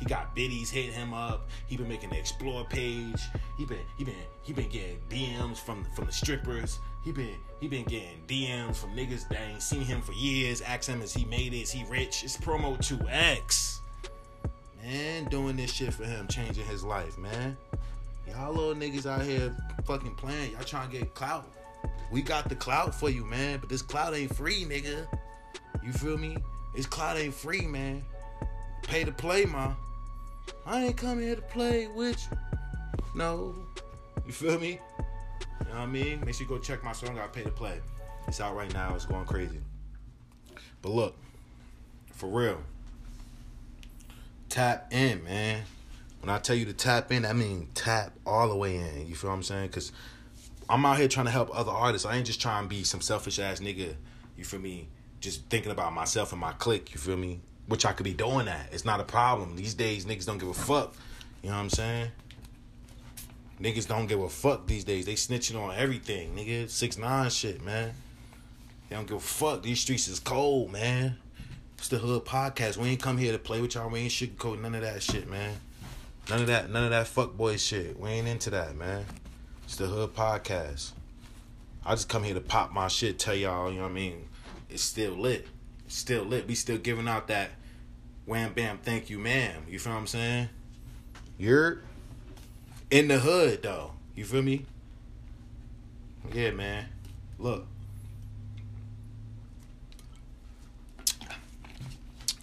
He 0.00 0.04
got 0.04 0.34
biddies 0.34 0.68
hitting 0.68 0.92
him 0.92 1.14
up. 1.14 1.48
He 1.68 1.76
been 1.76 1.88
making 1.88 2.10
the 2.10 2.18
explore 2.18 2.64
page. 2.64 3.22
He 3.56 3.64
been 3.64 3.78
he 3.98 4.04
been 4.04 4.14
he 4.42 4.52
been 4.52 4.68
getting 4.68 4.98
DMs 5.08 5.58
from 5.58 5.86
from 5.94 6.06
the 6.06 6.12
strippers. 6.12 6.80
He 7.04 7.12
been 7.12 7.36
he 7.60 7.68
been 7.68 7.84
getting 7.84 8.20
DMs 8.26 8.76
from 8.76 8.90
niggas 8.96 9.28
that 9.28 9.40
ain't 9.40 9.62
seen 9.62 9.82
him 9.82 10.02
for 10.02 10.12
years. 10.12 10.60
Ask 10.60 10.88
him 10.88 11.02
is 11.02 11.14
he 11.14 11.24
made 11.24 11.54
it? 11.54 11.62
Is 11.62 11.70
he 11.70 11.84
rich? 11.88 12.24
It's 12.24 12.36
promo 12.36 12.76
2x 12.78 13.81
man, 14.82 15.24
doing 15.24 15.56
this 15.56 15.72
shit 15.72 15.92
for 15.92 16.04
him, 16.04 16.26
changing 16.28 16.64
his 16.66 16.84
life, 16.84 17.16
man. 17.18 17.56
Y'all 18.28 18.52
little 18.52 18.74
niggas 18.74 19.06
out 19.06 19.22
here 19.22 19.54
fucking 19.84 20.14
playing. 20.14 20.52
Y'all 20.52 20.62
trying 20.62 20.90
to 20.90 20.98
get 20.98 21.14
clout. 21.14 21.50
We 22.10 22.22
got 22.22 22.48
the 22.48 22.54
clout 22.54 22.94
for 22.94 23.10
you, 23.10 23.24
man. 23.24 23.58
But 23.58 23.68
this 23.68 23.82
clout 23.82 24.14
ain't 24.14 24.34
free, 24.34 24.64
nigga. 24.64 25.06
You 25.84 25.92
feel 25.92 26.18
me? 26.18 26.36
This 26.74 26.86
clout 26.86 27.16
ain't 27.16 27.34
free, 27.34 27.62
man. 27.62 28.02
Pay 28.82 29.04
to 29.04 29.12
play, 29.12 29.44
ma. 29.44 29.74
I 30.66 30.84
ain't 30.84 30.96
come 30.96 31.20
here 31.20 31.36
to 31.36 31.42
play 31.42 31.88
with 31.88 32.26
you. 32.30 32.38
No. 33.14 33.54
You 34.26 34.32
feel 34.32 34.58
me? 34.58 34.78
You 35.60 35.66
know 35.68 35.80
what 35.80 35.80
I 35.80 35.86
mean? 35.86 36.20
Make 36.24 36.34
sure 36.34 36.44
you 36.44 36.48
go 36.48 36.58
check 36.58 36.82
my 36.84 36.92
song 36.92 37.18
out, 37.18 37.32
Pay 37.32 37.42
to 37.42 37.50
Play. 37.50 37.80
It's 38.28 38.40
out 38.40 38.56
right 38.56 38.72
now. 38.72 38.94
It's 38.94 39.04
going 39.04 39.26
crazy. 39.26 39.60
But 40.80 40.90
look, 40.90 41.16
for 42.12 42.28
real, 42.28 42.58
tap 44.52 44.92
in, 44.92 45.24
man. 45.24 45.62
When 46.20 46.28
I 46.28 46.38
tell 46.38 46.54
you 46.54 46.66
to 46.66 46.74
tap 46.74 47.10
in, 47.10 47.24
I 47.24 47.32
mean 47.32 47.68
tap 47.74 48.12
all 48.26 48.48
the 48.50 48.54
way 48.54 48.76
in. 48.76 49.06
You 49.08 49.14
feel 49.14 49.30
what 49.30 49.36
I'm 49.36 49.42
saying? 49.42 49.68
Because 49.68 49.92
I'm 50.68 50.84
out 50.84 50.98
here 50.98 51.08
trying 51.08 51.24
to 51.24 51.32
help 51.32 51.48
other 51.56 51.72
artists. 51.72 52.06
I 52.06 52.16
ain't 52.16 52.26
just 52.26 52.40
trying 52.40 52.64
to 52.64 52.68
be 52.68 52.84
some 52.84 53.00
selfish 53.00 53.38
ass 53.38 53.60
nigga. 53.60 53.94
You 54.36 54.44
feel 54.44 54.60
me? 54.60 54.88
Just 55.20 55.46
thinking 55.46 55.72
about 55.72 55.94
myself 55.94 56.32
and 56.32 56.40
my 56.40 56.52
clique. 56.52 56.92
You 56.92 57.00
feel 57.00 57.16
me? 57.16 57.40
Which 57.66 57.86
I 57.86 57.92
could 57.92 58.04
be 58.04 58.12
doing 58.12 58.44
that. 58.44 58.68
It's 58.72 58.84
not 58.84 59.00
a 59.00 59.04
problem. 59.04 59.56
These 59.56 59.72
days, 59.72 60.04
niggas 60.04 60.26
don't 60.26 60.38
give 60.38 60.48
a 60.48 60.54
fuck. 60.54 60.94
You 61.42 61.48
know 61.48 61.56
what 61.56 61.62
I'm 61.62 61.70
saying? 61.70 62.08
Niggas 63.58 63.88
don't 63.88 64.06
give 64.06 64.20
a 64.20 64.28
fuck 64.28 64.66
these 64.66 64.84
days. 64.84 65.06
They 65.06 65.14
snitching 65.14 65.58
on 65.58 65.74
everything, 65.74 66.36
nigga. 66.36 66.68
Six 66.68 66.98
nine 66.98 67.30
shit, 67.30 67.64
man. 67.64 67.94
They 68.90 68.96
don't 68.96 69.08
give 69.08 69.16
a 69.16 69.20
fuck. 69.20 69.62
These 69.62 69.80
streets 69.80 70.08
is 70.08 70.20
cold, 70.20 70.72
man. 70.72 71.16
It's 71.78 71.88
the 71.88 71.98
Hood 71.98 72.24
Podcast. 72.24 72.76
We 72.76 72.88
ain't 72.88 73.02
come 73.02 73.18
here 73.18 73.32
to 73.32 73.38
play 73.38 73.60
with 73.60 73.74
y'all. 73.74 73.90
We 73.90 74.00
ain't 74.00 74.12
sugarcoat 74.12 74.60
none 74.60 74.74
of 74.74 74.82
that 74.82 75.02
shit, 75.02 75.28
man. 75.28 75.56
None 76.30 76.40
of 76.40 76.46
that, 76.46 76.70
none 76.70 76.84
of 76.84 76.90
that 76.90 77.08
fuck 77.08 77.36
boy 77.36 77.56
shit. 77.56 77.98
We 77.98 78.10
ain't 78.10 78.28
into 78.28 78.50
that, 78.50 78.76
man. 78.76 79.04
It's 79.64 79.76
the 79.76 79.86
Hood 79.86 80.14
Podcast. 80.14 80.92
I 81.84 81.94
just 81.94 82.08
come 82.08 82.22
here 82.22 82.34
to 82.34 82.40
pop 82.40 82.72
my 82.72 82.86
shit, 82.88 83.18
tell 83.18 83.34
y'all, 83.34 83.70
you 83.70 83.78
know 83.78 83.82
what 83.84 83.90
I 83.90 83.94
mean? 83.94 84.28
It's 84.70 84.82
still 84.82 85.12
lit. 85.12 85.48
It's 85.86 85.96
still 85.96 86.22
lit. 86.24 86.46
We 86.46 86.54
still 86.54 86.78
giving 86.78 87.08
out 87.08 87.26
that 87.28 87.50
wham 88.24 88.52
bam 88.52 88.78
thank 88.78 89.10
you 89.10 89.18
ma'am. 89.18 89.64
You 89.68 89.78
feel 89.80 89.92
what 89.92 89.98
I'm 89.98 90.06
saying? 90.06 90.48
You're 91.38 91.82
in 92.90 93.08
the 93.08 93.18
hood 93.18 93.62
though. 93.62 93.92
You 94.14 94.24
feel 94.24 94.42
me? 94.42 94.66
Yeah, 96.32 96.52
man. 96.52 96.86
Look. 97.38 97.66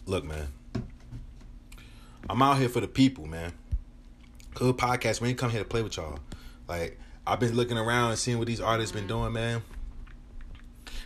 Look, 0.09 0.23
man. 0.23 0.47
I'm 2.27 2.41
out 2.41 2.57
here 2.57 2.67
for 2.67 2.79
the 2.79 2.87
people, 2.87 3.27
man. 3.27 3.53
Hood 4.55 4.75
podcast. 4.75 5.21
We 5.21 5.29
ain't 5.29 5.37
come 5.37 5.51
here 5.51 5.59
to 5.59 5.69
play 5.69 5.83
with 5.83 5.97
y'all. 5.97 6.17
Like 6.67 6.99
I've 7.27 7.39
been 7.39 7.53
looking 7.53 7.77
around 7.77 8.09
and 8.09 8.19
seeing 8.19 8.39
what 8.39 8.47
these 8.47 8.59
artists 8.59 8.91
been 8.91 9.05
doing, 9.05 9.33
man. 9.33 9.61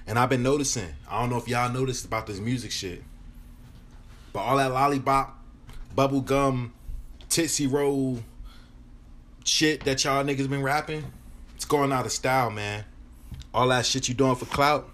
And 0.08 0.18
I've 0.18 0.30
been 0.30 0.42
noticing. 0.42 0.88
I 1.10 1.20
don't 1.20 1.30
know 1.30 1.36
if 1.36 1.50
y'all 1.50 1.70
noticed 1.70 2.06
about 2.06 2.28
this 2.28 2.40
music 2.40 2.72
shit, 2.72 3.04
but 4.32 4.40
all 4.40 4.56
that 4.56 4.72
lollipop, 4.72 5.38
bubblegum 5.98 6.72
Tootsie 7.28 7.68
Roll 7.68 8.20
shit 9.44 9.84
that 9.84 10.02
y'all 10.06 10.24
niggas 10.24 10.50
been 10.50 10.64
rapping, 10.64 11.04
it's 11.56 11.66
going 11.66 11.92
out 11.92 12.06
of 12.06 12.14
style, 12.14 12.50
man. 12.50 12.86
All 13.54 13.68
that 13.68 13.86
shit 13.86 14.08
you 14.08 14.16
doing 14.16 14.36
for 14.36 14.46
clout, 14.46 14.90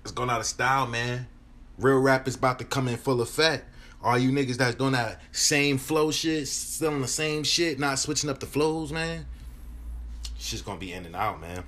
it's 0.00 0.12
going 0.12 0.30
out 0.30 0.40
of 0.40 0.46
style, 0.46 0.86
man. 0.86 1.26
Real 1.82 1.98
rap 1.98 2.28
is 2.28 2.36
about 2.36 2.60
to 2.60 2.64
come 2.64 2.86
in 2.86 2.96
full 2.96 3.20
effect. 3.20 3.64
All 4.04 4.16
you 4.16 4.30
niggas 4.30 4.56
that's 4.56 4.76
doing 4.76 4.92
that 4.92 5.20
same 5.32 5.78
flow 5.78 6.12
shit, 6.12 6.46
still 6.46 6.92
on 6.92 7.00
the 7.00 7.08
same 7.08 7.42
shit, 7.42 7.80
not 7.80 7.98
switching 7.98 8.30
up 8.30 8.38
the 8.38 8.46
flows, 8.46 8.92
man. 8.92 9.26
Shit's 10.38 10.62
gonna 10.62 10.78
be 10.78 10.92
in 10.92 11.04
and 11.06 11.16
out, 11.16 11.40
man. 11.40 11.64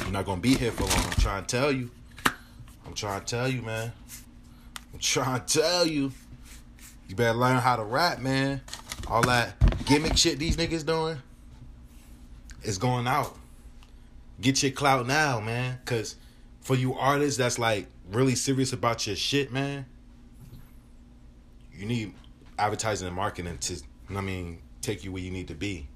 You're 0.00 0.10
not 0.10 0.26
gonna 0.26 0.40
be 0.40 0.54
here 0.54 0.72
for 0.72 0.82
long. 0.82 0.98
I'm 0.98 1.12
trying 1.12 1.44
to 1.44 1.56
tell 1.56 1.70
you. 1.70 1.90
I'm 2.84 2.94
trying 2.94 3.20
to 3.20 3.26
tell 3.26 3.48
you, 3.48 3.62
man. 3.62 3.92
I'm 4.92 4.98
trying 4.98 5.44
to 5.44 5.60
tell 5.60 5.86
you. 5.86 6.10
You 7.08 7.14
better 7.14 7.38
learn 7.38 7.58
how 7.58 7.76
to 7.76 7.84
rap, 7.84 8.18
man. 8.18 8.60
All 9.06 9.22
that 9.22 9.54
gimmick 9.86 10.16
shit 10.16 10.40
these 10.40 10.56
niggas 10.56 10.84
doing 10.84 11.18
is 12.64 12.78
going 12.78 13.06
out. 13.06 13.36
Get 14.40 14.60
your 14.64 14.72
clout 14.72 15.06
now, 15.06 15.38
man. 15.38 15.78
Cause 15.84 16.16
for 16.60 16.74
you 16.74 16.94
artists 16.94 17.38
that's 17.38 17.60
like 17.60 17.86
really 18.10 18.34
serious 18.34 18.72
about 18.72 19.06
your 19.06 19.16
shit, 19.16 19.52
man, 19.52 19.86
you 21.74 21.86
need 21.86 22.14
advertising 22.58 23.06
and 23.06 23.16
marketing 23.16 23.58
to 23.58 23.82
I 24.14 24.20
mean, 24.20 24.58
take 24.82 25.04
you 25.04 25.12
where 25.12 25.22
you 25.22 25.30
need 25.30 25.48
to 25.48 25.54
be. 25.54 25.88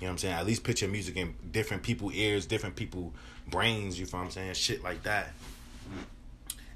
You 0.00 0.06
know 0.06 0.08
what 0.08 0.10
I'm 0.10 0.18
saying? 0.18 0.34
At 0.34 0.46
least 0.46 0.64
put 0.64 0.80
your 0.80 0.90
music 0.90 1.16
in 1.16 1.34
different 1.50 1.82
people 1.82 2.10
ears, 2.12 2.46
different 2.46 2.76
people 2.76 3.14
brains, 3.48 3.98
you 3.98 4.04
know 4.06 4.18
what 4.18 4.24
I'm 4.24 4.30
saying? 4.30 4.54
Shit 4.54 4.82
like 4.82 5.02
that. 5.04 5.32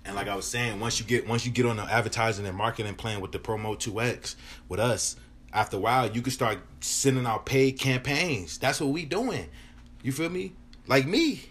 And 0.04 0.16
like 0.16 0.28
I 0.28 0.35
was 0.35 0.47
saying, 0.47 0.80
once 0.80 0.99
you 0.99 1.04
get 1.04 1.28
once 1.28 1.45
you 1.45 1.52
get 1.52 1.66
on 1.66 1.76
the 1.76 1.83
advertising 1.83 2.47
and 2.47 2.57
marketing 2.57 2.95
plan 2.95 3.21
with 3.21 3.33
the 3.33 3.38
promo 3.38 3.76
2X 3.76 4.37
with 4.68 4.80
us, 4.80 5.16
after 5.52 5.76
a 5.76 5.80
while 5.80 6.11
you 6.11 6.23
can 6.23 6.33
start 6.33 6.59
sending 6.80 7.26
out 7.26 7.45
paid 7.45 7.78
campaigns. 7.78 8.59
That's 8.59 8.80
what 8.80 8.90
we 8.90 9.04
doing. 9.04 9.49
You 10.02 10.12
feel 10.12 10.30
me? 10.30 10.52
Like 10.87 11.07
me. 11.07 11.42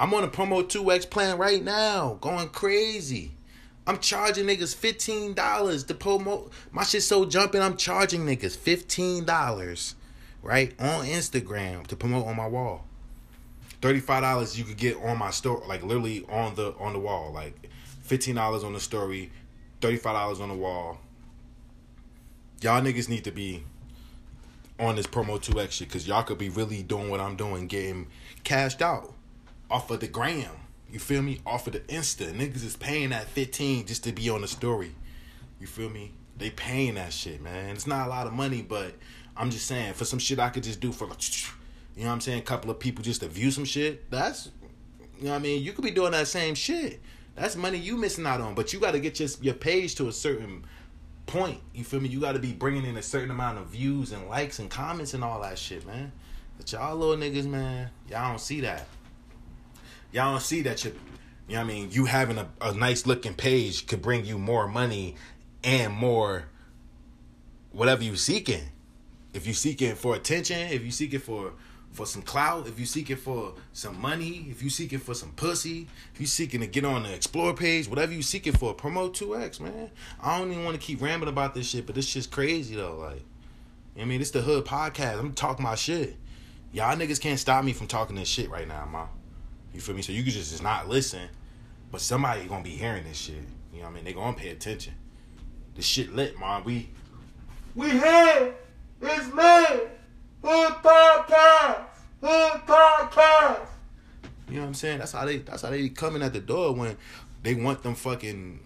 I'm 0.00 0.14
on 0.14 0.24
a 0.24 0.28
promo 0.28 0.64
2X 0.64 1.10
plan 1.10 1.36
right 1.36 1.62
now, 1.62 2.16
going 2.22 2.48
crazy. 2.48 3.32
I'm 3.86 3.98
charging 3.98 4.46
niggas 4.46 4.74
$15 4.74 5.86
to 5.86 5.94
promote. 5.94 6.54
My 6.72 6.84
shit 6.84 7.02
so 7.02 7.26
jumping, 7.26 7.60
I'm 7.60 7.76
charging 7.76 8.24
niggas 8.24 8.56
$15, 8.56 9.94
right? 10.42 10.72
On 10.80 11.04
Instagram 11.04 11.86
to 11.88 11.96
promote 11.96 12.26
on 12.26 12.34
my 12.34 12.46
wall. 12.46 12.86
$35 13.82 14.56
you 14.56 14.64
could 14.64 14.78
get 14.78 14.96
on 14.96 15.18
my 15.18 15.30
store, 15.30 15.62
like 15.68 15.82
literally 15.82 16.24
on 16.30 16.54
the 16.54 16.72
on 16.80 16.94
the 16.94 16.98
wall. 16.98 17.30
Like 17.30 17.68
$15 18.08 18.64
on 18.64 18.72
the 18.72 18.80
story, 18.80 19.30
$35 19.82 20.40
on 20.40 20.48
the 20.48 20.54
wall. 20.54 20.98
Y'all 22.62 22.80
niggas 22.80 23.10
need 23.10 23.24
to 23.24 23.32
be 23.32 23.64
on 24.78 24.96
this 24.96 25.06
promo 25.06 25.38
2X 25.38 25.72
shit 25.72 25.88
because 25.88 26.08
y'all 26.08 26.22
could 26.22 26.38
be 26.38 26.48
really 26.48 26.82
doing 26.82 27.10
what 27.10 27.20
I'm 27.20 27.36
doing, 27.36 27.66
getting 27.66 28.06
cashed 28.44 28.80
out 28.80 29.14
off 29.70 29.90
of 29.90 30.00
the 30.00 30.08
gram. 30.08 30.50
You 30.90 30.98
feel 30.98 31.22
me? 31.22 31.40
Off 31.46 31.66
of 31.66 31.74
the 31.74 31.80
Insta. 31.80 32.32
Niggas 32.32 32.64
is 32.64 32.76
paying 32.76 33.10
that 33.10 33.26
15 33.26 33.86
just 33.86 34.04
to 34.04 34.12
be 34.12 34.28
on 34.28 34.40
the 34.40 34.48
story. 34.48 34.92
You 35.60 35.66
feel 35.66 35.88
me? 35.88 36.12
They 36.36 36.50
paying 36.50 36.94
that 36.94 37.12
shit, 37.12 37.40
man. 37.40 37.76
It's 37.76 37.86
not 37.86 38.06
a 38.06 38.10
lot 38.10 38.26
of 38.26 38.32
money, 38.32 38.62
but 38.62 38.94
I'm 39.36 39.50
just 39.50 39.66
saying, 39.66 39.92
for 39.92 40.04
some 40.04 40.18
shit 40.18 40.38
I 40.38 40.48
could 40.48 40.64
just 40.64 40.80
do 40.80 40.90
for 40.90 41.06
like, 41.06 41.22
you 41.94 42.02
know 42.02 42.08
what 42.08 42.14
I'm 42.14 42.20
saying? 42.20 42.40
A 42.40 42.42
couple 42.42 42.70
of 42.70 42.78
people 42.78 43.04
just 43.04 43.20
to 43.20 43.28
view 43.28 43.50
some 43.50 43.64
shit. 43.64 44.10
That's, 44.10 44.50
you 45.18 45.26
know 45.26 45.30
what 45.30 45.36
I 45.36 45.40
mean? 45.40 45.62
You 45.62 45.72
could 45.72 45.84
be 45.84 45.90
doing 45.90 46.12
that 46.12 46.28
same 46.28 46.54
shit. 46.54 47.00
That's 47.36 47.56
money 47.56 47.78
you 47.78 47.96
missing 47.96 48.26
out 48.26 48.40
on. 48.40 48.54
But 48.54 48.72
you 48.72 48.80
got 48.80 48.92
to 48.92 49.00
get 49.00 49.20
your 49.20 49.28
your 49.40 49.54
page 49.54 49.94
to 49.96 50.08
a 50.08 50.12
certain 50.12 50.64
point. 51.26 51.60
You 51.74 51.84
feel 51.84 52.00
me? 52.00 52.08
You 52.08 52.20
got 52.20 52.32
to 52.32 52.38
be 52.38 52.52
bringing 52.52 52.84
in 52.84 52.96
a 52.96 53.02
certain 53.02 53.30
amount 53.30 53.58
of 53.58 53.66
views 53.68 54.12
and 54.12 54.28
likes 54.28 54.58
and 54.58 54.68
comments 54.68 55.14
and 55.14 55.22
all 55.22 55.40
that 55.42 55.58
shit, 55.58 55.86
man. 55.86 56.10
But 56.56 56.72
y'all 56.72 56.96
little 56.96 57.16
niggas, 57.16 57.46
man, 57.46 57.90
y'all 58.10 58.28
don't 58.28 58.40
see 58.40 58.60
that. 58.62 58.86
Y'all 60.12 60.32
don't 60.32 60.40
see 60.40 60.62
that 60.62 60.84
you, 60.84 60.94
you 61.48 61.54
know 61.54 61.60
I 61.60 61.64
mean? 61.64 61.90
You 61.90 62.06
having 62.06 62.38
a, 62.38 62.48
a 62.60 62.74
nice 62.74 63.06
looking 63.06 63.34
page 63.34 63.86
could 63.86 64.02
bring 64.02 64.24
you 64.24 64.38
more 64.38 64.66
money 64.66 65.16
and 65.62 65.92
more 65.92 66.46
whatever 67.72 68.02
you 68.02 68.16
seeking. 68.16 68.64
If 69.32 69.46
you 69.46 69.54
seeking 69.54 69.94
for 69.94 70.16
attention, 70.16 70.58
if 70.58 70.84
you 70.84 70.90
seeking 70.90 71.20
for 71.20 71.52
for 71.92 72.06
some 72.06 72.22
clout, 72.22 72.68
if 72.68 72.78
you 72.78 72.86
seeking 72.86 73.16
for 73.16 73.54
some 73.72 74.00
money, 74.00 74.46
if 74.48 74.62
you 74.62 74.70
seeking 74.70 75.00
for 75.00 75.12
some 75.12 75.32
pussy, 75.32 75.88
if 76.14 76.20
you 76.20 76.26
seeking 76.26 76.60
to 76.60 76.66
get 76.68 76.84
on 76.84 77.02
the 77.02 77.12
explore 77.12 77.52
page, 77.52 77.88
whatever 77.88 78.12
you 78.12 78.22
seeking 78.22 78.52
for, 78.52 78.74
promote 78.74 79.16
2X, 79.16 79.58
man. 79.58 79.90
I 80.22 80.38
don't 80.38 80.52
even 80.52 80.64
want 80.64 80.80
to 80.80 80.84
keep 80.84 81.02
rambling 81.02 81.28
about 81.28 81.54
this 81.54 81.68
shit, 81.68 81.86
but 81.86 81.96
this 81.96 82.06
shit's 82.06 82.28
crazy 82.28 82.76
though. 82.76 82.96
Like, 82.96 83.24
I 84.00 84.04
mean, 84.04 84.20
it's 84.20 84.30
the 84.30 84.40
hood 84.40 84.64
podcast. 84.64 85.18
I'm 85.18 85.32
talking 85.32 85.64
my 85.64 85.74
shit. 85.74 86.16
Y'all 86.72 86.96
niggas 86.96 87.20
can't 87.20 87.40
stop 87.40 87.64
me 87.64 87.72
from 87.72 87.88
talking 87.88 88.14
this 88.14 88.28
shit 88.28 88.48
right 88.50 88.68
now, 88.68 88.86
ma. 88.90 89.08
You 89.74 89.80
feel 89.80 89.94
me? 89.94 90.02
So 90.02 90.12
you 90.12 90.22
can 90.22 90.32
just, 90.32 90.50
just 90.50 90.62
not 90.62 90.88
listen, 90.88 91.28
but 91.90 92.00
somebody 92.00 92.46
gonna 92.46 92.64
be 92.64 92.70
hearing 92.70 93.04
this 93.04 93.16
shit. 93.16 93.36
You 93.72 93.78
know 93.78 93.84
what 93.84 93.90
I 93.90 93.94
mean? 93.94 94.04
They 94.04 94.12
gonna 94.12 94.36
pay 94.36 94.50
attention. 94.50 94.94
This 95.74 95.84
shit 95.84 96.14
lit, 96.14 96.38
man. 96.38 96.64
We 96.64 96.90
we 97.74 97.90
here. 97.90 98.54
It's 99.00 99.32
lit. 99.32 99.98
Hood 100.42 100.72
podcast. 100.82 101.84
Hood 102.20 102.60
podcast. 102.66 103.66
You 104.48 104.56
know 104.56 104.62
what 104.62 104.66
I'm 104.66 104.74
saying? 104.74 104.98
That's 104.98 105.12
how 105.12 105.24
they. 105.24 105.38
That's 105.38 105.62
how 105.62 105.70
they 105.70 105.88
coming 105.90 106.22
at 106.22 106.32
the 106.32 106.40
door 106.40 106.74
when 106.74 106.96
they 107.42 107.54
want 107.54 107.82
them 107.82 107.94
fucking 107.94 108.60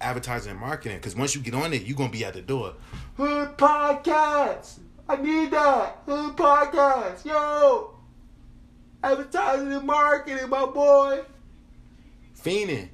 advertising 0.00 0.50
and 0.50 0.60
marketing. 0.60 0.98
Because 0.98 1.14
once 1.14 1.34
you 1.34 1.40
get 1.40 1.54
on 1.54 1.72
it, 1.72 1.82
you 1.82 1.94
gonna 1.94 2.10
be 2.10 2.24
at 2.24 2.34
the 2.34 2.42
door. 2.42 2.74
Hood 3.16 3.56
podcast. 3.56 4.80
I 5.08 5.16
need 5.16 5.52
that. 5.52 5.98
Hood 6.06 6.36
podcast. 6.36 7.24
Yo. 7.24 7.97
Advertising 9.02 9.72
and 9.72 9.86
marketing, 9.86 10.48
my 10.48 10.66
boy. 10.66 11.20
Fiending. 12.36 12.88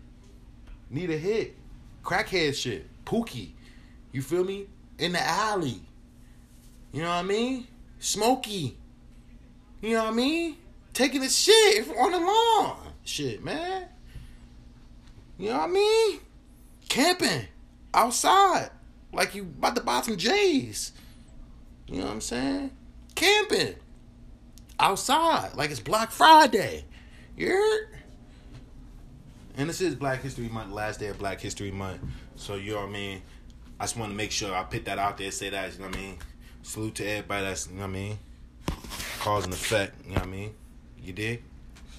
Need 0.91 1.11
a 1.11 1.19
hit. 1.19 1.57
Crackhead 2.03 2.55
shit. 2.55 2.87
Pookie. 3.05 3.53
You 4.13 4.23
feel 4.23 4.45
me? 4.45 4.67
In 4.99 5.13
the 5.13 5.23
alley. 5.23 5.81
You 6.93 7.03
know 7.03 7.09
what 7.09 7.17
I 7.17 7.23
mean? 7.23 7.67
Smokey. 7.99 8.77
You 9.81 9.95
know 9.95 10.05
what 10.05 10.13
I 10.13 10.17
mean? 10.17 10.57
Taking 10.93 11.23
the 11.23 11.29
shit 11.29 11.89
on 11.89 12.13
the 12.13 12.19
lawn. 12.19 12.93
Shit, 13.05 13.43
man. 13.43 13.87
You 15.39 15.51
know 15.51 15.59
what 15.59 15.71
I 15.71 15.73
mean? 15.73 16.21
Camping. 16.89 17.47
Outside. 17.93 18.71
Like 19.13 19.35
you 19.35 19.43
about 19.43 19.77
to 19.77 19.83
buy 19.83 20.03
some 20.03 20.17
J's. 20.17 20.93
You 21.89 21.99
know 21.99 22.05
what 22.05 22.13
I'm 22.13 22.21
saying? 22.21 22.71
Camping 23.15 23.75
outside 24.79 25.55
like 25.55 25.71
it's 25.71 25.81
Black 25.81 26.11
Friday. 26.11 26.85
Heard? 27.39 27.89
And 29.57 29.69
this 29.69 29.81
is 29.81 29.95
Black 29.95 30.23
History 30.23 30.49
Month, 30.49 30.73
last 30.73 31.01
day 31.01 31.09
of 31.09 31.19
Black 31.19 31.41
History 31.41 31.71
Month. 31.71 32.01
So 32.37 32.57
you 32.57 32.73
know 32.73 32.81
what 32.81 32.89
I 32.89 32.93
mean? 32.93 33.23
I 33.79 33.85
just 33.85 33.97
want 33.97 34.11
to 34.11 34.17
make 34.17 34.31
sure 34.31 34.55
I 34.55 34.63
put 34.65 34.85
that 34.87 34.99
out 34.99 35.19
there, 35.19 35.31
say 35.31 35.51
that, 35.51 35.73
you 35.73 35.81
know 35.81 35.87
what 35.87 35.97
I 35.97 36.01
mean? 36.01 36.19
Salute 36.63 36.95
to 36.97 37.07
everybody 37.07 37.45
that's, 37.45 37.69
you 37.69 37.75
know 37.75 37.83
what 37.83 37.89
I 37.89 37.93
mean? 37.93 38.19
Cause 39.21 39.45
and 39.45 39.53
effect, 39.53 40.05
you 40.05 40.11
know 40.11 40.17
what 40.17 40.29
I 40.29 40.31
mean? 40.31 40.55
You 41.03 41.13
dig? 41.13 41.43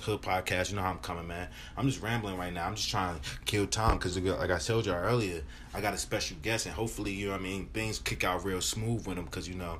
Hood 0.01 0.21
podcast, 0.21 0.69
you 0.69 0.75
know 0.75 0.83
how 0.83 0.91
I'm 0.91 0.99
coming, 0.99 1.27
man. 1.27 1.47
I'm 1.75 1.87
just 1.87 2.01
rambling 2.01 2.37
right 2.37 2.53
now. 2.53 2.67
I'm 2.67 2.75
just 2.75 2.89
trying 2.89 3.19
to 3.19 3.21
kill 3.45 3.65
time 3.65 3.97
because, 3.97 4.17
like 4.19 4.51
I 4.51 4.59
told 4.59 4.85
y'all 4.85 4.95
earlier, 4.95 5.41
I 5.73 5.81
got 5.81 5.93
a 5.93 5.97
special 5.97 6.37
guest, 6.43 6.67
and 6.67 6.75
hopefully, 6.75 7.11
you 7.11 7.27
know 7.27 7.31
what 7.31 7.41
I 7.41 7.43
mean, 7.43 7.67
things 7.73 7.97
kick 7.99 8.23
out 8.23 8.45
real 8.45 8.61
smooth 8.61 9.07
with 9.07 9.17
him 9.17 9.25
because, 9.25 9.49
you 9.49 9.55
know, 9.55 9.79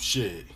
shit. 0.00 0.46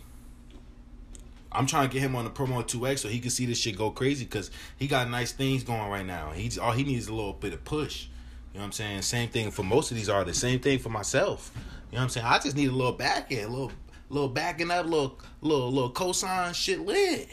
I'm 1.51 1.65
trying 1.65 1.87
to 1.87 1.93
get 1.93 2.01
him 2.01 2.15
on 2.15 2.25
the 2.25 2.31
promo 2.31 2.63
2X 2.63 2.99
so 2.99 3.07
he 3.07 3.19
can 3.19 3.29
see 3.29 3.45
this 3.45 3.57
shit 3.57 3.77
go 3.77 3.89
crazy 3.89 4.25
because 4.25 4.51
he 4.77 4.87
got 4.87 5.09
nice 5.09 5.31
things 5.31 5.63
going 5.63 5.89
right 5.89 6.05
now. 6.05 6.31
He's 6.31 6.57
all 6.57 6.73
he 6.73 6.83
needs 6.83 7.07
a 7.07 7.13
little 7.13 7.33
bit 7.33 7.53
of 7.53 7.63
push. 7.63 8.07
You 8.53 8.59
know 8.59 8.61
what 8.61 8.65
I'm 8.65 8.71
saying? 8.73 9.01
Same 9.03 9.29
thing 9.29 9.51
for 9.51 9.63
most 9.63 9.91
of 9.91 9.97
these 9.97 10.09
artists. 10.09 10.41
Same 10.41 10.59
thing 10.59 10.79
for 10.79 10.89
myself. 10.89 11.51
You 11.55 11.61
know 11.61 11.99
what 11.99 12.03
I'm 12.03 12.09
saying? 12.09 12.25
I 12.25 12.39
just 12.39 12.55
need 12.55 12.69
a 12.69 12.73
little 12.73 12.93
back 12.93 13.31
end, 13.31 13.45
a 13.45 13.49
little 13.49 13.71
little 14.09 14.29
backing 14.29 14.71
up, 14.71 14.85
little 14.85 15.17
little 15.41 15.71
little 15.71 15.91
cosign 15.91 16.53
shit 16.53 16.81
lit. 16.81 17.29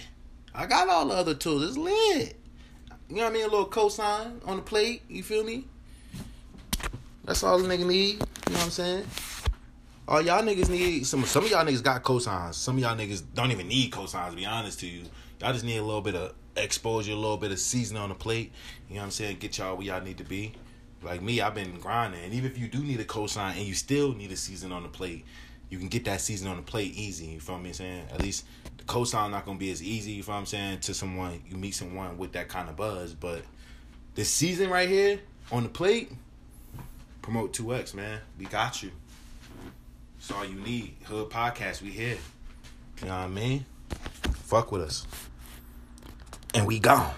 I 0.54 0.66
got 0.66 0.88
all 0.88 1.06
the 1.08 1.14
other 1.14 1.34
tools. 1.34 1.64
It's 1.64 1.76
lit. 1.76 2.36
You 3.08 3.16
know 3.16 3.24
what 3.24 3.30
I 3.30 3.32
mean? 3.34 3.44
A 3.44 3.48
little 3.48 3.66
cosign 3.66 4.46
on 4.46 4.56
the 4.56 4.62
plate. 4.62 5.02
You 5.08 5.22
feel 5.22 5.44
me? 5.44 5.66
That's 7.24 7.42
all 7.42 7.58
the 7.58 7.68
nigga 7.68 7.86
need. 7.86 8.14
You 8.14 8.18
know 8.18 8.24
what 8.52 8.64
I'm 8.64 8.70
saying? 8.70 9.04
All 10.08 10.20
y'all 10.20 10.42
niggas 10.42 10.68
need 10.68 11.06
some. 11.06 11.24
Some 11.24 11.44
of 11.44 11.50
y'all 11.50 11.64
niggas 11.64 11.82
got 11.82 12.02
cosigns. 12.02 12.54
Some 12.54 12.76
of 12.76 12.82
y'all 12.82 12.96
niggas 12.96 13.22
don't 13.34 13.52
even 13.52 13.68
need 13.68 13.92
cosigns. 13.92 14.30
To 14.30 14.36
be 14.36 14.44
honest 14.44 14.80
to 14.80 14.86
you, 14.86 15.04
y'all 15.40 15.52
just 15.52 15.64
need 15.64 15.76
a 15.78 15.84
little 15.84 16.00
bit 16.00 16.16
of 16.16 16.34
exposure, 16.56 17.12
a 17.12 17.16
little 17.16 17.36
bit 17.36 17.52
of 17.52 17.58
seasoning 17.60 18.02
on 18.02 18.08
the 18.08 18.14
plate. 18.14 18.52
You 18.88 18.96
know 18.96 19.02
what 19.02 19.06
I'm 19.06 19.10
saying? 19.12 19.36
Get 19.38 19.58
y'all 19.58 19.76
where 19.76 19.86
y'all 19.86 20.02
need 20.02 20.18
to 20.18 20.24
be. 20.24 20.54
Like 21.02 21.22
me, 21.22 21.40
I've 21.40 21.54
been 21.54 21.78
grinding. 21.78 22.22
And 22.24 22.34
even 22.34 22.50
if 22.50 22.58
you 22.58 22.66
do 22.68 22.78
need 22.78 22.98
a 22.98 23.04
cosign 23.04 23.52
and 23.56 23.62
you 23.62 23.74
still 23.74 24.12
need 24.12 24.32
a 24.32 24.36
season 24.36 24.72
on 24.72 24.82
the 24.82 24.88
plate, 24.88 25.24
you 25.70 25.78
can 25.78 25.88
get 25.88 26.04
that 26.06 26.20
season 26.20 26.48
on 26.48 26.56
the 26.56 26.62
plate 26.62 26.94
easy. 26.94 27.26
You 27.26 27.40
feel 27.40 27.58
me 27.58 27.70
I'm 27.70 27.74
saying? 27.74 28.06
At 28.12 28.20
least 28.20 28.44
the 28.78 28.84
cosign 28.84 29.30
not 29.30 29.46
gonna 29.46 29.58
be 29.58 29.70
as 29.70 29.82
easy. 29.82 30.12
You 30.12 30.24
feel 30.24 30.34
I'm 30.34 30.46
saying? 30.46 30.80
To 30.80 30.94
someone 30.94 31.42
you 31.48 31.56
meet 31.56 31.74
someone 31.74 32.18
with 32.18 32.32
that 32.32 32.48
kind 32.48 32.68
of 32.68 32.76
buzz, 32.76 33.14
but 33.14 33.42
the 34.16 34.24
season 34.24 34.68
right 34.68 34.88
here 34.88 35.20
on 35.50 35.62
the 35.62 35.68
plate, 35.68 36.10
Promote 37.22 37.52
2X, 37.52 37.94
man. 37.94 38.18
We 38.36 38.46
got 38.46 38.82
you. 38.82 38.90
That's 40.22 40.38
all 40.38 40.44
you 40.44 40.54
need. 40.60 40.94
Hood 41.06 41.30
podcast, 41.30 41.82
we 41.82 41.90
here. 41.90 42.16
You 43.00 43.08
know 43.08 43.16
what 43.16 43.24
I 43.24 43.26
mean? 43.26 43.66
Fuck 44.44 44.70
with 44.70 44.82
us. 44.82 45.04
And 46.54 46.64
we 46.64 46.78
gone. 46.78 47.12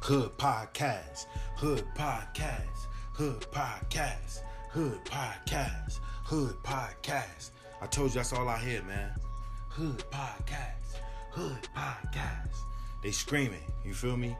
Hood 0.00 0.30
podcast. 0.38 1.26
Hood 1.56 1.84
podcast. 1.94 2.86
Hood 3.12 3.42
podcast. 3.52 4.40
Hood 4.70 5.04
podcast. 5.04 5.98
Hood 6.24 6.54
podcast. 6.62 7.50
I 7.82 7.86
told 7.88 8.08
you 8.08 8.14
that's 8.14 8.32
all 8.32 8.48
I 8.48 8.56
hear, 8.56 8.82
man. 8.84 9.10
Hood 9.68 10.02
podcast. 10.10 11.02
Hood 11.32 11.68
podcast. 11.76 12.56
They 13.02 13.10
screaming. 13.10 13.70
You 13.84 13.92
feel 13.92 14.16
me? 14.16 14.34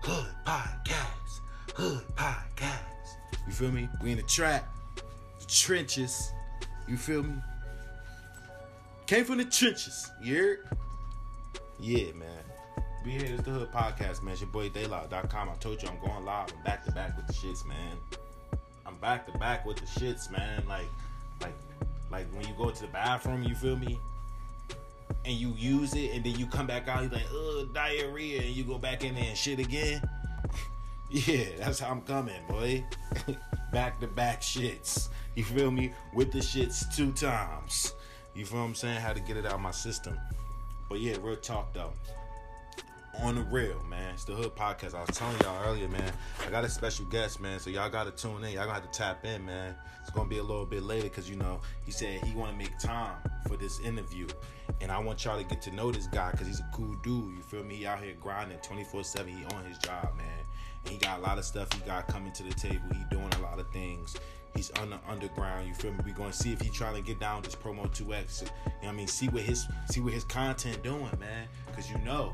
Hood 0.00 0.34
podcast. 0.46 1.40
Hood 1.74 2.02
podcast. 2.16 2.78
You 3.46 3.52
feel 3.52 3.70
me? 3.70 3.88
We 4.02 4.12
in 4.12 4.16
the 4.16 4.22
trap, 4.24 4.68
the 4.96 5.46
trenches. 5.46 6.30
You 6.88 6.96
feel 6.96 7.22
me? 7.22 7.34
Came 9.06 9.24
from 9.24 9.38
the 9.38 9.44
trenches. 9.44 10.10
You 10.22 10.36
heard? 10.36 10.68
Yeah, 11.78 12.12
man. 12.12 12.28
Be 13.04 13.12
here. 13.12 13.34
It's 13.34 13.42
the 13.42 13.50
Hood 13.50 13.72
Podcast, 13.72 14.22
man. 14.22 14.32
It's 14.32 14.40
your 14.40 14.50
boy 14.50 14.68
Daylight.com. 14.68 15.48
I 15.48 15.54
told 15.54 15.82
you 15.82 15.88
I'm 15.88 15.98
going 16.00 16.24
live. 16.24 16.52
I'm 16.56 16.62
back 16.64 16.84
to 16.84 16.92
back 16.92 17.16
with 17.16 17.26
the 17.26 17.32
shits, 17.32 17.66
man. 17.66 17.96
I'm 18.86 18.96
back 18.96 19.30
to 19.32 19.38
back 19.38 19.64
with 19.64 19.78
the 19.78 19.86
shits, 19.86 20.30
man. 20.30 20.62
Like, 20.68 20.88
like, 21.40 21.54
like 22.10 22.26
when 22.34 22.46
you 22.46 22.54
go 22.58 22.70
to 22.70 22.80
the 22.82 22.88
bathroom, 22.88 23.42
you 23.42 23.54
feel 23.54 23.76
me? 23.76 23.98
And 25.24 25.34
you 25.34 25.54
use 25.56 25.94
it, 25.94 26.12
and 26.12 26.24
then 26.24 26.38
you 26.38 26.46
come 26.46 26.66
back 26.66 26.88
out, 26.88 27.02
you're 27.02 27.10
like, 27.10 27.26
ugh, 27.32 27.72
diarrhea, 27.74 28.42
and 28.42 28.50
you 28.50 28.64
go 28.64 28.78
back 28.78 29.04
in 29.04 29.14
there 29.14 29.24
and 29.24 29.36
shit 29.36 29.58
again. 29.58 30.02
Yeah, 31.10 31.46
that's 31.58 31.80
how 31.80 31.90
I'm 31.90 32.02
coming, 32.02 32.40
boy. 32.48 32.84
back 33.72 33.98
to 34.00 34.06
back 34.06 34.42
shits. 34.42 35.08
You 35.34 35.42
feel 35.42 35.72
me? 35.72 35.92
With 36.14 36.30
the 36.30 36.38
shits 36.38 36.94
two 36.94 37.10
times. 37.10 37.94
You 38.32 38.44
feel 38.44 38.60
what 38.60 38.66
I'm 38.66 38.74
saying? 38.76 39.00
How 39.00 39.12
to 39.12 39.20
get 39.20 39.36
it 39.36 39.44
out 39.44 39.54
of 39.54 39.60
my 39.60 39.72
system. 39.72 40.16
But 40.88 41.00
yeah, 41.00 41.16
real 41.20 41.36
talk 41.36 41.72
though. 41.74 41.92
On 43.22 43.34
the 43.34 43.42
real, 43.42 43.82
man. 43.88 44.14
It's 44.14 44.24
the 44.24 44.34
Hood 44.34 44.54
Podcast. 44.54 44.94
I 44.94 45.00
was 45.00 45.16
telling 45.16 45.36
y'all 45.40 45.60
earlier, 45.68 45.88
man. 45.88 46.12
I 46.46 46.50
got 46.50 46.64
a 46.64 46.68
special 46.68 47.04
guest, 47.06 47.40
man. 47.40 47.58
So 47.58 47.70
y'all 47.70 47.90
gotta 47.90 48.12
tune 48.12 48.44
in. 48.44 48.52
Y'all 48.52 48.66
gonna 48.66 48.74
have 48.74 48.88
to 48.88 48.96
tap 48.96 49.24
in, 49.24 49.44
man. 49.44 49.74
It's 50.00 50.10
gonna 50.10 50.28
be 50.28 50.38
a 50.38 50.44
little 50.44 50.64
bit 50.64 50.84
later 50.84 51.08
because 51.08 51.28
you 51.28 51.34
know 51.34 51.60
he 51.84 51.90
said 51.90 52.22
he 52.22 52.36
wanna 52.36 52.56
make 52.56 52.78
time 52.78 53.16
for 53.48 53.56
this 53.56 53.80
interview, 53.80 54.28
and 54.80 54.92
I 54.92 54.98
want 55.00 55.24
y'all 55.24 55.38
to 55.38 55.44
get 55.44 55.60
to 55.62 55.72
know 55.72 55.90
this 55.90 56.06
guy 56.06 56.30
because 56.30 56.46
he's 56.46 56.60
a 56.60 56.70
cool 56.72 56.94
dude. 57.02 57.34
You 57.36 57.42
feel 57.42 57.64
me? 57.64 57.74
He 57.74 57.86
out 57.86 58.00
here 58.00 58.14
grinding 58.20 58.58
24/7. 58.58 59.26
He 59.26 59.44
on 59.56 59.64
his 59.64 59.78
job, 59.78 60.16
man. 60.16 60.26
He 60.88 60.96
got 60.96 61.18
a 61.18 61.22
lot 61.22 61.38
of 61.38 61.44
stuff 61.44 61.72
he 61.72 61.80
got 61.80 62.08
coming 62.08 62.32
to 62.32 62.42
the 62.42 62.54
table. 62.54 62.82
He 62.92 63.04
doing 63.10 63.30
a 63.38 63.42
lot 63.42 63.58
of 63.58 63.70
things. 63.70 64.16
He's 64.54 64.70
on 64.72 64.90
the 64.90 64.98
underground. 65.08 65.68
You 65.68 65.74
feel 65.74 65.92
me? 65.92 65.98
We 66.04 66.12
gonna 66.12 66.32
see 66.32 66.52
if 66.52 66.60
he 66.60 66.70
trying 66.70 66.96
to 66.96 67.02
get 67.02 67.20
down 67.20 67.42
this 67.42 67.54
promo 67.54 67.86
2X. 67.86 68.42
You 68.42 68.46
know 68.46 68.52
what 68.80 68.88
I 68.88 68.92
mean? 68.92 69.06
See 69.06 69.28
what 69.28 69.42
his 69.42 69.66
see 69.90 70.00
what 70.00 70.12
his 70.12 70.24
content 70.24 70.82
doing, 70.82 71.10
man. 71.20 71.46
Cause 71.74 71.90
you 71.90 71.98
know, 71.98 72.32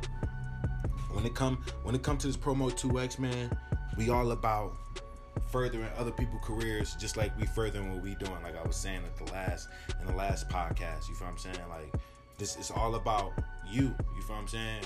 when 1.13 1.27
it 1.27 1.35
come 1.35 1.63
when 1.83 1.95
it 1.95 2.03
come 2.03 2.17
to 2.19 2.27
this 2.27 2.37
promo 2.37 2.73
2X, 2.73 3.19
man, 3.19 3.57
we 3.99 4.09
all 4.09 4.33
about 4.33 4.73
furthering 5.51 5.89
other 5.97 6.11
people's 6.11 6.43
careers 6.45 6.95
just 6.97 7.17
like 7.17 7.37
we 7.39 7.47
furthering 7.47 7.93
what 7.93 8.03
we 8.03 8.15
doing. 8.15 8.43
Like 8.43 8.57
I 8.57 8.67
was 8.67 8.77
saying 8.77 9.03
at 9.05 9.27
the 9.27 9.33
last 9.33 9.69
in 10.01 10.07
the 10.07 10.15
last 10.15 10.49
podcast. 10.49 11.09
You 11.09 11.15
feel 11.15 11.27
what 11.27 11.33
I'm 11.33 11.39
saying? 11.39 11.69
Like 11.69 11.93
this 12.39 12.57
is 12.57 12.71
all 12.71 12.95
about 12.95 13.33
you. 13.71 13.95
You 14.17 14.23
feel 14.23 14.37
what 14.37 14.43
I'm 14.43 14.49
saying? 14.49 14.83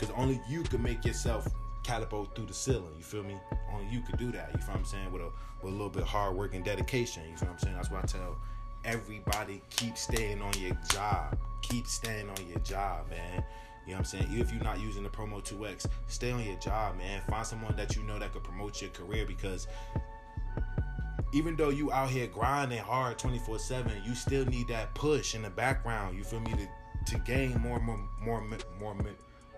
Cause 0.00 0.10
only 0.16 0.40
you 0.48 0.64
can 0.64 0.82
make 0.82 1.04
yourself 1.04 1.46
catapult 1.84 2.34
through 2.34 2.46
the 2.46 2.54
ceiling. 2.54 2.94
You 2.96 3.04
feel 3.04 3.22
me? 3.22 3.36
Only 3.72 3.86
you 3.92 4.00
could 4.00 4.18
do 4.18 4.32
that. 4.32 4.50
You 4.52 4.58
feel 4.58 4.74
what 4.74 4.78
I'm 4.78 4.84
saying? 4.84 5.12
With 5.12 5.22
a 5.22 5.30
with 5.62 5.72
a 5.72 5.76
little 5.76 5.90
bit 5.90 6.02
of 6.02 6.08
hard 6.08 6.36
work 6.36 6.54
and 6.54 6.64
dedication. 6.64 7.22
You 7.30 7.36
feel 7.36 7.48
what 7.48 7.54
I'm 7.54 7.58
saying? 7.60 7.76
That's 7.76 7.90
why 7.90 8.00
I 8.00 8.02
tell 8.02 8.36
everybody 8.84 9.62
keep 9.70 9.96
staying 9.96 10.42
on 10.42 10.52
your 10.58 10.76
job. 10.90 11.38
Keep 11.62 11.86
staying 11.86 12.28
on 12.28 12.48
your 12.48 12.58
job, 12.58 13.08
man. 13.08 13.44
You 13.86 13.92
know 13.92 13.98
what 13.98 13.98
I'm 13.98 14.04
saying? 14.04 14.26
If 14.30 14.52
you're 14.52 14.62
not 14.62 14.80
using 14.80 15.02
the 15.02 15.10
promo 15.10 15.44
2X, 15.44 15.86
stay 16.06 16.32
on 16.32 16.42
your 16.44 16.56
job, 16.56 16.96
man. 16.96 17.20
Find 17.28 17.46
someone 17.46 17.76
that 17.76 17.96
you 17.96 18.02
know 18.02 18.18
that 18.18 18.32
could 18.32 18.44
promote 18.44 18.80
your 18.80 18.90
career 18.90 19.26
because 19.26 19.66
even 21.34 21.56
though 21.56 21.68
you 21.68 21.92
out 21.92 22.10
here 22.10 22.26
grinding 22.26 22.78
hard 22.78 23.18
24-7, 23.18 24.06
you 24.06 24.14
still 24.14 24.46
need 24.46 24.68
that 24.68 24.94
push 24.94 25.34
in 25.34 25.42
the 25.42 25.50
background. 25.50 26.16
You 26.16 26.24
feel 26.24 26.40
me? 26.40 26.52
To 26.52 26.68
to 27.06 27.18
gain 27.18 27.60
more 27.60 27.80
more 27.80 28.00
more 28.20 28.40
more 28.40 28.94
more 28.94 28.94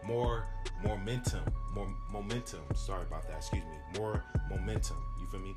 momentum, 0.07 1.43
more 1.75 1.89
momentum. 2.11 2.61
Sorry 2.75 3.03
about 3.03 3.27
that. 3.29 3.39
Excuse 3.39 3.65
me. 3.65 3.99
More 3.99 4.23
momentum. 4.51 4.97
You 5.21 5.27
feel 5.27 5.41
me? 5.41 5.55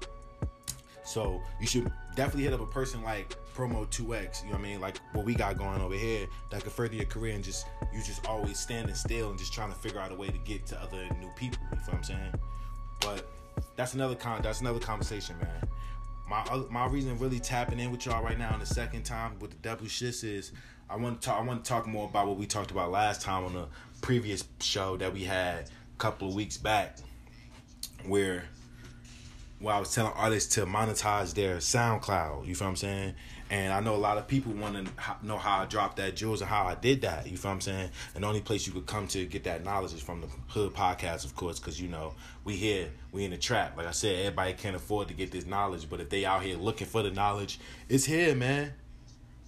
So 1.03 1.41
you 1.59 1.65
should 1.65 1.91
definitely 2.15 2.43
hit 2.43 2.53
up 2.53 2.61
a 2.61 2.67
person 2.67 3.01
like 3.03 3.35
Promo 3.55 3.87
2X, 3.87 4.43
you 4.43 4.51
know 4.51 4.53
what 4.53 4.59
I 4.59 4.61
mean? 4.61 4.79
Like 4.79 4.99
what 5.13 5.25
we 5.25 5.33
got 5.33 5.57
going 5.57 5.81
over 5.81 5.95
here 5.95 6.27
that 6.51 6.63
could 6.63 6.71
further 6.71 6.95
your 6.95 7.05
career 7.05 7.33
and 7.33 7.43
just 7.43 7.65
you 7.91 8.01
just 8.03 8.25
always 8.27 8.59
standing 8.59 8.93
still 8.93 9.31
and 9.31 9.39
just 9.39 9.51
trying 9.51 9.69
to 9.69 9.75
figure 9.75 9.99
out 9.99 10.11
a 10.11 10.15
way 10.15 10.27
to 10.27 10.37
get 10.39 10.65
to 10.67 10.79
other 10.79 11.07
new 11.19 11.29
people. 11.35 11.59
You 11.71 11.77
feel 11.79 11.85
what 11.85 11.93
I'm 11.95 12.03
saying? 12.03 12.33
But 13.01 13.27
that's 13.75 13.95
another 13.95 14.15
con 14.15 14.41
that's 14.41 14.61
another 14.61 14.79
conversation, 14.79 15.35
man. 15.39 15.67
My 16.29 16.43
my 16.69 16.85
reason 16.85 17.17
really 17.17 17.39
tapping 17.39 17.79
in 17.79 17.91
with 17.91 18.05
y'all 18.05 18.23
right 18.23 18.37
now 18.37 18.53
in 18.53 18.59
the 18.59 18.65
second 18.65 19.03
time 19.03 19.39
with 19.39 19.51
the 19.51 19.57
double 19.57 19.85
shits 19.85 20.23
is 20.23 20.51
I 20.89 20.95
want 20.95 21.21
to 21.21 21.27
talk 21.27 21.39
I 21.39 21.43
want 21.43 21.63
to 21.65 21.67
talk 21.67 21.87
more 21.87 22.07
about 22.07 22.27
what 22.27 22.37
we 22.37 22.45
talked 22.45 22.71
about 22.71 22.91
last 22.91 23.21
time 23.21 23.45
on 23.45 23.53
the 23.53 23.67
previous 24.01 24.43
show 24.59 24.97
that 24.97 25.13
we 25.13 25.23
had 25.23 25.65
a 25.65 25.97
couple 25.97 26.27
of 26.27 26.35
weeks 26.35 26.57
back 26.57 26.97
where 28.05 28.43
where 29.59 29.75
I 29.75 29.79
was 29.79 29.93
telling 29.93 30.13
artists 30.13 30.55
to 30.55 30.65
monetize 30.65 31.33
their 31.33 31.57
SoundCloud. 31.57 32.47
You 32.47 32.55
feel 32.55 32.67
what 32.67 32.71
I'm 32.71 32.75
saying? 32.77 33.15
And 33.49 33.73
I 33.73 33.79
know 33.79 33.95
a 33.95 33.97
lot 33.97 34.17
of 34.17 34.27
people 34.27 34.53
want 34.53 34.75
to 34.75 34.91
know 35.21 35.37
how 35.37 35.59
I 35.59 35.65
dropped 35.65 35.97
that 35.97 36.15
jewels 36.15 36.39
and 36.41 36.49
how 36.49 36.65
I 36.65 36.75
did 36.75 37.01
that. 37.01 37.29
You 37.29 37.35
feel 37.35 37.51
what 37.51 37.55
I'm 37.55 37.61
saying? 37.61 37.89
And 38.15 38.23
the 38.23 38.27
only 38.27 38.41
place 38.41 38.67
you 38.67 38.73
could 38.73 38.85
come 38.85 39.07
to 39.07 39.25
get 39.25 39.43
that 39.45 39.65
knowledge 39.65 39.93
is 39.93 40.01
from 40.01 40.21
the 40.21 40.27
Hood 40.47 40.73
Podcast, 40.73 41.25
of 41.25 41.35
course, 41.35 41.59
because 41.59 41.81
you 41.81 41.89
know 41.89 42.13
we 42.45 42.55
here, 42.55 42.89
we 43.11 43.25
in 43.25 43.31
the 43.31 43.37
trap. 43.37 43.75
Like 43.75 43.87
I 43.87 43.91
said, 43.91 44.19
everybody 44.19 44.53
can't 44.53 44.75
afford 44.75 45.07
to 45.09 45.13
get 45.13 45.31
this 45.31 45.45
knowledge, 45.45 45.89
but 45.89 45.99
if 45.99 46.09
they 46.09 46.25
out 46.25 46.43
here 46.43 46.57
looking 46.57 46.87
for 46.87 47.03
the 47.03 47.11
knowledge, 47.11 47.59
it's 47.89 48.05
here, 48.05 48.35
man. 48.35 48.71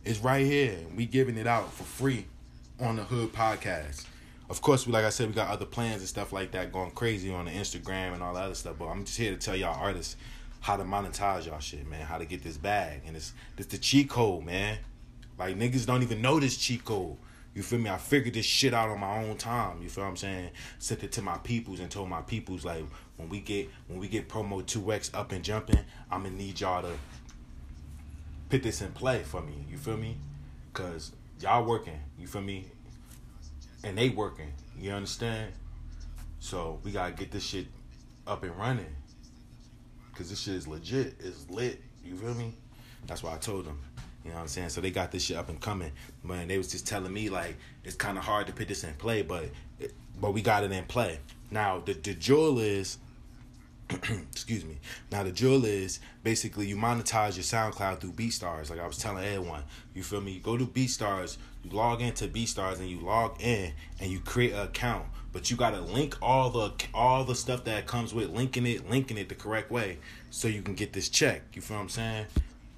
It's 0.04 0.20
right 0.20 0.46
here. 0.46 0.78
We 0.96 1.06
giving 1.06 1.38
it 1.38 1.48
out 1.48 1.72
for 1.72 1.84
free 1.84 2.26
on 2.80 2.96
the 2.96 3.04
Hood 3.04 3.32
Podcast 3.32 4.06
of 4.52 4.62
course, 4.62 4.86
we 4.86 4.92
like 4.92 5.06
I 5.06 5.10
said, 5.12 5.30
we 5.30 5.34
got 5.34 5.50
other 5.50 5.66
plans 5.66 6.02
and 6.02 6.10
stuff 6.10 6.34
like 6.34 6.52
that 6.52 6.74
going 6.74 6.92
crazy 6.92 7.34
on 7.34 7.46
the 7.46 7.52
Instagram 7.52 8.14
and 8.14 8.22
all 8.22 8.34
that 8.34 8.44
other 8.44 8.54
stuff. 8.54 8.76
But 8.78 8.88
I'm 8.88 9.06
just 9.06 9.18
here 9.18 9.32
to 9.32 9.38
tell 9.38 9.56
y'all 9.56 9.82
artists 9.82 10.18
how 10.60 10.76
to 10.76 10.84
monetize 10.84 11.46
y'all 11.46 11.60
shit, 11.60 11.88
man. 11.88 12.06
How 12.06 12.18
to 12.18 12.26
get 12.26 12.44
this 12.44 12.58
bag, 12.58 13.04
and 13.08 13.16
it's 13.16 13.32
it's 13.58 13.68
the 13.68 13.78
cheat 13.78 14.10
code, 14.10 14.44
man. 14.44 14.78
Like 15.40 15.58
niggas 15.58 15.86
don't 15.86 16.04
even 16.04 16.22
know 16.22 16.38
this 16.38 16.58
cheat 16.58 16.84
code. 16.84 17.16
You 17.54 17.64
feel 17.64 17.80
me? 17.80 17.90
I 17.90 17.96
figured 17.96 18.34
this 18.34 18.46
shit 18.46 18.74
out 18.74 18.90
on 18.90 19.00
my 19.00 19.24
own 19.24 19.38
time. 19.38 19.82
You 19.82 19.88
feel 19.88 20.04
what 20.04 20.10
I'm 20.10 20.18
saying? 20.18 20.50
Sent 20.80 21.02
it 21.06 21.14
to 21.14 21.22
my 21.22 21.38
peoples 21.38 21.80
and 21.80 21.90
told 21.90 22.10
my 22.10 22.22
peoples 22.22 22.66
like 22.66 22.84
when 23.16 23.30
we 23.30 23.40
get 23.40 23.70
when 23.88 24.00
we 24.00 24.10
get 24.10 24.28
promo 24.28 24.66
two 24.66 24.92
X 24.92 25.12
up 25.14 25.32
and 25.32 25.46
jumping, 25.46 25.80
I'm 26.12 26.24
gonna 26.24 26.36
need 26.36 26.60
y'all 26.60 26.82
to 26.82 26.92
put 28.50 28.64
this 28.64 28.82
in 28.82 28.92
play 28.92 29.24
for 29.24 29.42
me. 29.42 29.66
You 29.70 29.78
feel 29.78 29.96
me? 29.96 30.18
Cause 30.74 31.14
y'all 31.40 31.64
working. 31.64 32.02
You 32.20 32.28
feel 32.28 32.42
me? 32.42 32.66
And 33.84 33.98
they 33.98 34.10
working. 34.10 34.54
You 34.78 34.92
understand? 34.92 35.54
So 36.40 36.80
we 36.84 36.92
gotta 36.92 37.14
get 37.14 37.32
this 37.32 37.44
shit 37.44 37.68
up 38.28 38.44
and 38.44 38.56
running. 38.58 38.96
Cause 40.16 40.30
this 40.30 40.42
shit 40.42 40.56
is 40.56 40.68
legit. 40.68 41.16
It's 41.20 41.50
lit. 41.50 41.82
You 42.04 42.16
feel 42.16 42.34
me? 42.34 42.54
That's 43.08 43.24
why 43.24 43.34
I 43.34 43.38
told 43.38 43.66
them. 43.66 43.80
You 44.24 44.30
know 44.30 44.36
what 44.36 44.42
I'm 44.44 44.48
saying? 44.48 44.70
So 44.70 44.82
they 44.82 44.92
got 44.92 45.12
this 45.12 45.24
shit 45.24 45.38
up 45.38 45.50
and 45.50 45.60
coming. 45.60 45.92
Man, 46.24 46.48
they 46.48 46.58
was 46.58 46.72
just 46.72 46.88
telling 46.88 47.12
me 47.12 47.30
like 47.30 47.56
it's 47.84 47.96
kind 47.96 48.18
of 48.18 48.24
hard 48.24 48.48
to 48.48 48.54
put 48.54 48.68
this 48.68 48.84
in 48.84 48.94
play, 48.96 49.24
but 49.24 49.50
it, 49.80 49.94
but 50.20 50.34
we 50.34 50.42
got 50.42 50.64
it 50.64 50.72
in 50.72 50.84
play. 50.86 51.20
Now 51.50 51.80
the 51.80 51.94
the 51.94 52.14
jewel 52.14 52.60
is 52.60 52.98
excuse 54.32 54.64
me. 54.64 54.78
Now 55.12 55.24
the 55.24 55.32
drill 55.32 55.66
is 55.66 56.00
basically 56.24 56.68
you 56.68 56.76
monetize 56.76 57.36
your 57.36 57.44
SoundCloud 57.44 58.00
through 58.00 58.14
BeatStars. 58.14 58.70
Like 58.70 58.80
I 58.80 58.88
was 58.88 58.98
telling 58.98 59.24
everyone, 59.24 59.64
you 59.94 60.04
feel 60.04 60.22
me? 60.22 60.32
You 60.34 60.40
go 60.40 60.58
to 60.58 60.66
BeatStars, 60.66 61.38
you 61.64 61.72
log 61.72 62.02
into 62.02 62.28
BeatStars, 62.28 62.80
and 62.80 62.90
you 62.90 63.00
log 63.00 63.42
in 63.42 63.74
and 64.00 64.12
you 64.12 64.20
create 64.20 64.54
an 64.54 64.62
account. 64.62 65.06
But 65.34 65.50
you 65.50 65.58
gotta 65.58 65.82
link 65.82 66.18
all 66.22 66.50
the 66.50 66.72
all 66.94 67.24
the 67.24 67.36
stuff 67.36 67.64
that 67.66 67.88
comes 67.88 68.14
with 68.14 68.30
linking 68.30 68.66
it, 68.66 68.90
linking 68.90 69.18
it 69.18 69.30
the 69.30 69.36
correct 69.36 69.72
way, 69.72 69.98
so 70.30 70.48
you 70.48 70.62
can 70.62 70.76
get 70.76 70.94
this 70.94 71.10
check. 71.10 71.42
You 71.54 71.62
feel 71.62 71.78
what 71.78 71.84
I'm 71.84 71.90
saying? 71.90 72.26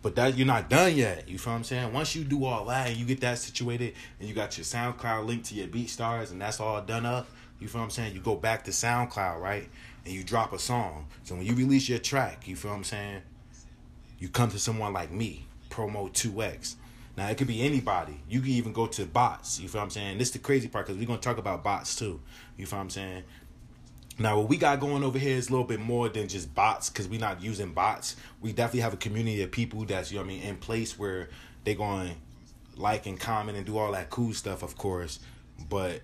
But 0.01 0.15
that 0.15 0.37
you're 0.37 0.47
not 0.47 0.69
done 0.69 0.95
yet. 0.95 1.29
You 1.29 1.37
feel 1.37 1.53
what 1.53 1.57
I'm 1.57 1.63
saying? 1.63 1.93
Once 1.93 2.15
you 2.15 2.23
do 2.25 2.43
all 2.45 2.65
that 2.65 2.89
and 2.89 2.97
you 2.97 3.05
get 3.05 3.21
that 3.21 3.37
situated, 3.37 3.93
and 4.19 4.27
you 4.27 4.35
got 4.35 4.57
your 4.57 4.65
SoundCloud 4.65 5.25
linked 5.25 5.45
to 5.45 5.55
your 5.55 5.67
BeatStars, 5.67 6.31
and 6.31 6.41
that's 6.41 6.59
all 6.59 6.81
done 6.81 7.05
up. 7.05 7.27
You 7.59 7.69
feel 7.69 7.79
what 7.79 7.85
I'm 7.85 7.91
saying? 7.91 8.13
You 8.13 8.19
go 8.19 8.35
back 8.35 8.65
to 8.65 8.71
SoundCloud, 8.71 9.39
right? 9.39 9.69
And 10.05 10.13
you 10.13 10.23
drop 10.23 10.53
a 10.53 10.59
song. 10.59 11.07
So 11.23 11.35
when 11.35 11.45
you 11.45 11.55
release 11.55 11.87
your 11.89 11.99
track, 11.99 12.47
you 12.47 12.55
feel 12.55 12.71
what 12.71 12.77
I'm 12.77 12.83
saying? 12.83 13.21
You 14.19 14.29
come 14.29 14.49
to 14.51 14.59
someone 14.59 14.93
like 14.93 15.11
me, 15.11 15.45
promo 15.69 16.11
2X. 16.11 16.75
Now 17.15 17.27
it 17.29 17.37
could 17.37 17.47
be 17.47 17.61
anybody. 17.61 18.19
You 18.27 18.39
can 18.39 18.49
even 18.49 18.73
go 18.73 18.87
to 18.87 19.05
bots. 19.05 19.59
You 19.59 19.67
feel 19.67 19.81
what 19.81 19.85
I'm 19.85 19.91
saying? 19.91 20.17
This 20.17 20.29
is 20.29 20.33
the 20.33 20.39
crazy 20.39 20.67
part 20.67 20.87
because 20.87 20.99
we're 20.99 21.07
gonna 21.07 21.19
talk 21.19 21.37
about 21.37 21.63
bots 21.63 21.95
too. 21.95 22.19
You 22.57 22.65
feel 22.65 22.79
what 22.79 22.83
I'm 22.83 22.89
saying? 22.89 23.23
Now, 24.19 24.37
what 24.37 24.47
we 24.47 24.57
got 24.57 24.79
going 24.79 25.03
over 25.03 25.17
here 25.17 25.35
is 25.35 25.49
a 25.49 25.51
little 25.51 25.65
bit 25.65 25.79
more 25.79 26.07
than 26.07 26.27
just 26.27 26.53
bots 26.53 26.89
because 26.89 27.07
we're 27.07 27.19
not 27.19 27.41
using 27.41 27.73
bots. 27.73 28.15
We 28.41 28.51
definitely 28.51 28.81
have 28.81 28.93
a 28.93 28.97
community 28.97 29.41
of 29.41 29.51
people 29.51 29.85
that's, 29.85 30.11
you 30.11 30.19
know 30.19 30.23
I 30.23 30.27
mean, 30.27 30.43
in 30.43 30.57
place 30.57 30.99
where 30.99 31.29
they're 31.63 31.73
going 31.73 32.15
like 32.75 33.07
and 33.07 33.19
comment 33.19 33.57
and 33.57 33.65
do 33.65 33.77
all 33.77 33.91
that 33.93 34.11
cool 34.11 34.33
stuff, 34.33 34.61
of 34.61 34.77
course. 34.77 35.19
But 35.67 36.01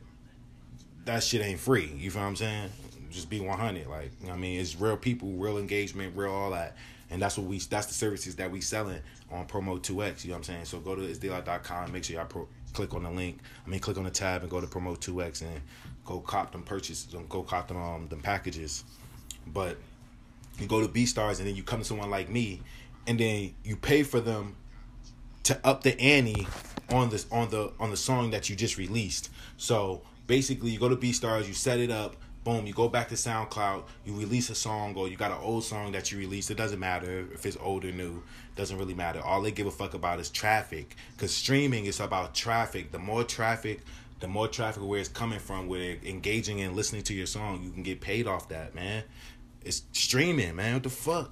that 1.05 1.23
shit 1.23 1.41
ain't 1.41 1.59
free. 1.59 1.91
You 1.97 2.09
feel 2.09 2.21
what 2.21 2.29
I'm 2.29 2.35
saying? 2.35 2.69
Just 3.09 3.29
be 3.29 3.39
100. 3.39 3.87
Like, 3.87 4.11
I 4.29 4.35
mean, 4.35 4.59
it's 4.59 4.79
real 4.79 4.97
people, 4.97 5.29
real 5.29 5.57
engagement, 5.57 6.15
real 6.15 6.31
all 6.31 6.51
that. 6.51 6.75
And 7.11 7.21
that's 7.21 7.37
what 7.37 7.47
we, 7.47 7.57
that's 7.59 7.87
the 7.87 7.93
services 7.93 8.35
that 8.35 8.51
we 8.51 8.61
selling 8.61 9.01
on 9.31 9.47
Promo 9.47 9.79
2X. 9.79 10.23
You 10.23 10.29
know 10.29 10.35
what 10.35 10.37
I'm 10.37 10.43
saying? 10.43 10.65
So 10.65 10.79
go 10.79 10.95
to 10.95 11.01
itsdaylight.com. 11.01 11.91
Make 11.91 12.03
sure 12.03 12.17
y'all 12.17 12.25
pro, 12.25 12.47
click 12.73 12.93
on 12.93 13.03
the 13.03 13.09
link. 13.09 13.39
I 13.65 13.69
mean, 13.69 13.79
click 13.79 13.97
on 13.97 14.03
the 14.03 14.11
tab 14.11 14.41
and 14.41 14.49
go 14.49 14.61
to 14.61 14.67
Promo 14.67 14.97
2X 14.97 15.41
and 15.41 15.61
go 16.05 16.19
cop 16.19 16.51
them 16.51 16.63
purchase, 16.63 17.07
go 17.29 17.43
cop 17.43 17.67
them 17.67 17.77
um 17.77 18.07
them 18.07 18.21
packages. 18.21 18.83
But 19.47 19.77
you 20.59 20.67
go 20.67 20.81
to 20.81 20.87
BeatStars 20.87 21.39
and 21.39 21.47
then 21.47 21.55
you 21.55 21.63
come 21.63 21.79
to 21.79 21.85
someone 21.85 22.09
like 22.09 22.29
me, 22.29 22.61
and 23.07 23.19
then 23.19 23.53
you 23.63 23.75
pay 23.75 24.03
for 24.03 24.19
them 24.19 24.55
to 25.43 25.59
up 25.65 25.83
the 25.83 25.99
ante 25.99 26.47
on 26.91 27.09
this 27.09 27.25
on 27.31 27.49
the 27.49 27.71
on 27.79 27.91
the 27.91 27.97
song 27.97 28.31
that 28.31 28.49
you 28.49 28.55
just 28.55 28.77
released. 28.77 29.29
So 29.57 30.01
basically, 30.27 30.71
you 30.71 30.79
go 30.79 30.89
to 30.89 30.95
BeatStars 30.95 31.47
you 31.47 31.53
set 31.53 31.79
it 31.79 31.91
up. 31.91 32.15
Boom, 32.43 32.65
you 32.65 32.73
go 32.73 32.87
back 32.87 33.09
to 33.09 33.15
SoundCloud, 33.15 33.83
you 34.05 34.13
release 34.13 34.49
a 34.49 34.55
song, 34.55 34.95
or 34.95 35.09
you 35.09 35.17
got 35.17 35.31
an 35.31 35.39
old 35.41 35.65
song 35.65 35.91
that 35.91 36.11
you 36.11 36.17
released. 36.17 36.49
It 36.49 36.55
doesn't 36.55 36.79
matter 36.79 37.27
if 37.33 37.45
it's 37.45 37.57
old 37.59 37.83
or 37.83 37.91
new, 37.91 38.23
doesn't 38.55 38.77
really 38.77 38.93
matter. 38.93 39.19
All 39.19 39.41
they 39.41 39.51
give 39.51 39.67
a 39.67 39.71
fuck 39.71 39.93
about 39.93 40.19
is 40.19 40.29
traffic. 40.29 40.95
Because 41.11 41.33
streaming 41.33 41.85
is 41.85 41.99
about 41.99 42.33
traffic. 42.33 42.93
The 42.93 42.99
more 42.99 43.25
traffic, 43.25 43.81
the 44.21 44.27
more 44.27 44.47
traffic 44.47 44.83
where 44.83 44.99
it's 44.99 45.09
coming 45.09 45.39
from, 45.39 45.67
where 45.67 45.97
engaging 46.05 46.61
and 46.61 46.75
listening 46.75 47.03
to 47.03 47.13
your 47.13 47.25
song, 47.25 47.61
you 47.61 47.71
can 47.71 47.83
get 47.83 47.99
paid 47.99 48.25
off 48.25 48.47
that, 48.49 48.73
man. 48.73 49.03
It's 49.65 49.83
streaming, 49.91 50.55
man. 50.55 50.75
What 50.75 50.83
the 50.83 50.89
fuck? 50.89 51.31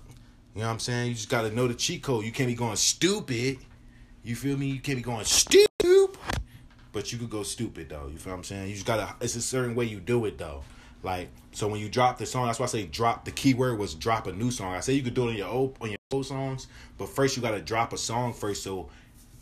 You 0.54 0.62
know 0.62 0.68
what 0.68 0.74
I'm 0.74 0.80
saying? 0.80 1.10
You 1.10 1.14
just 1.14 1.30
gotta 1.30 1.52
know 1.52 1.68
the 1.68 1.74
cheat 1.74 2.04
code. 2.04 2.26
You 2.26 2.32
can't 2.32 2.48
be 2.48 2.56
going 2.56 2.76
stupid. 2.76 3.60
You 4.24 4.36
feel 4.36 4.58
me? 4.58 4.68
You 4.68 4.80
can't 4.80 4.98
be 4.98 5.04
going 5.04 5.24
stupid. 5.24 5.68
But 6.92 7.12
you 7.12 7.18
could 7.18 7.30
go 7.30 7.44
stupid 7.44 7.90
though. 7.90 8.10
You 8.12 8.18
feel 8.18 8.34
what 8.34 8.40
I'm 8.40 8.44
saying? 8.44 8.68
You 8.68 8.74
just 8.74 8.86
gotta 8.86 9.16
it's 9.22 9.36
a 9.36 9.42
certain 9.42 9.76
way 9.76 9.86
you 9.86 10.00
do 10.00 10.26
it 10.26 10.38
though. 10.38 10.64
Like 11.04 11.30
so 11.52 11.68
when 11.68 11.80
you 11.80 11.90
drop 11.90 12.18
the 12.18 12.26
song, 12.26 12.48
that's 12.48 12.60
why 12.60 12.66
I 12.66 12.70
say 12.70 12.86
drop 12.86 13.26
the 13.26 13.32
keyword 13.32 13.78
was 13.78 13.96
drop 13.96 14.28
a 14.28 14.34
new 14.34 14.52
song. 14.52 14.74
I 14.74 14.80
say 14.80 14.94
you 14.94 15.04
could 15.04 15.14
do 15.14 15.28
it 15.28 15.32
on 15.32 15.38
your 15.38 15.48
old 15.48 15.78
on 15.82 15.90
your 15.90 15.98
old 16.12 16.26
songs, 16.26 16.68
but 16.98 17.10
first 17.10 17.36
you 17.36 17.42
gotta 17.42 17.62
drop 17.62 17.94
a 17.94 17.98
song 17.98 18.34
first 18.34 18.64
so 18.64 18.90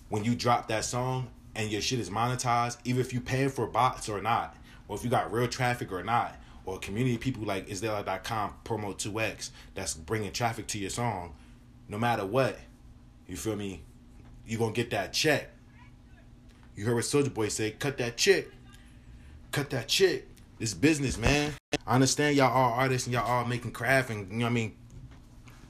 when 0.09 0.23
you 0.23 0.35
drop 0.35 0.67
that 0.67 0.85
song, 0.85 1.27
and 1.55 1.71
your 1.71 1.81
shit 1.81 1.99
is 1.99 2.09
monetized, 2.09 2.77
even 2.83 3.01
if 3.01 3.13
you 3.13 3.21
paying 3.21 3.49
for 3.49 3.65
bots 3.65 4.09
or 4.09 4.21
not, 4.21 4.55
or 4.87 4.95
if 4.95 5.03
you 5.03 5.09
got 5.09 5.31
real 5.31 5.47
traffic 5.47 5.91
or 5.91 6.03
not, 6.03 6.35
or 6.65 6.77
community 6.77 7.17
people 7.17 7.43
like 7.43 7.67
isdaylight.com 7.67 8.53
promo 8.63 8.95
2x 8.95 9.49
that's 9.73 9.93
bringing 9.93 10.31
traffic 10.31 10.67
to 10.67 10.77
your 10.77 10.89
song, 10.89 11.33
no 11.87 11.97
matter 11.97 12.25
what, 12.25 12.59
you 13.27 13.37
feel 13.37 13.55
me, 13.55 13.81
you 14.45 14.57
gonna 14.57 14.73
get 14.73 14.89
that 14.91 15.13
check. 15.13 15.49
You 16.75 16.85
heard 16.85 16.95
what 16.95 17.05
Soulja 17.05 17.33
Boy 17.33 17.47
say, 17.47 17.71
cut 17.71 17.97
that 17.97 18.17
chick, 18.17 18.51
Cut 19.51 19.69
that 19.69 19.87
check. 19.87 20.23
This 20.57 20.73
business, 20.73 21.17
man. 21.17 21.53
I 21.85 21.95
understand 21.95 22.37
y'all 22.37 22.51
all 22.51 22.71
artists 22.73 23.07
and 23.07 23.13
y'all 23.13 23.27
all 23.27 23.45
making 23.45 23.71
craft 23.71 24.09
and 24.09 24.31
you 24.31 24.37
know 24.37 24.45
what 24.45 24.51
I 24.51 24.53
mean, 24.53 24.75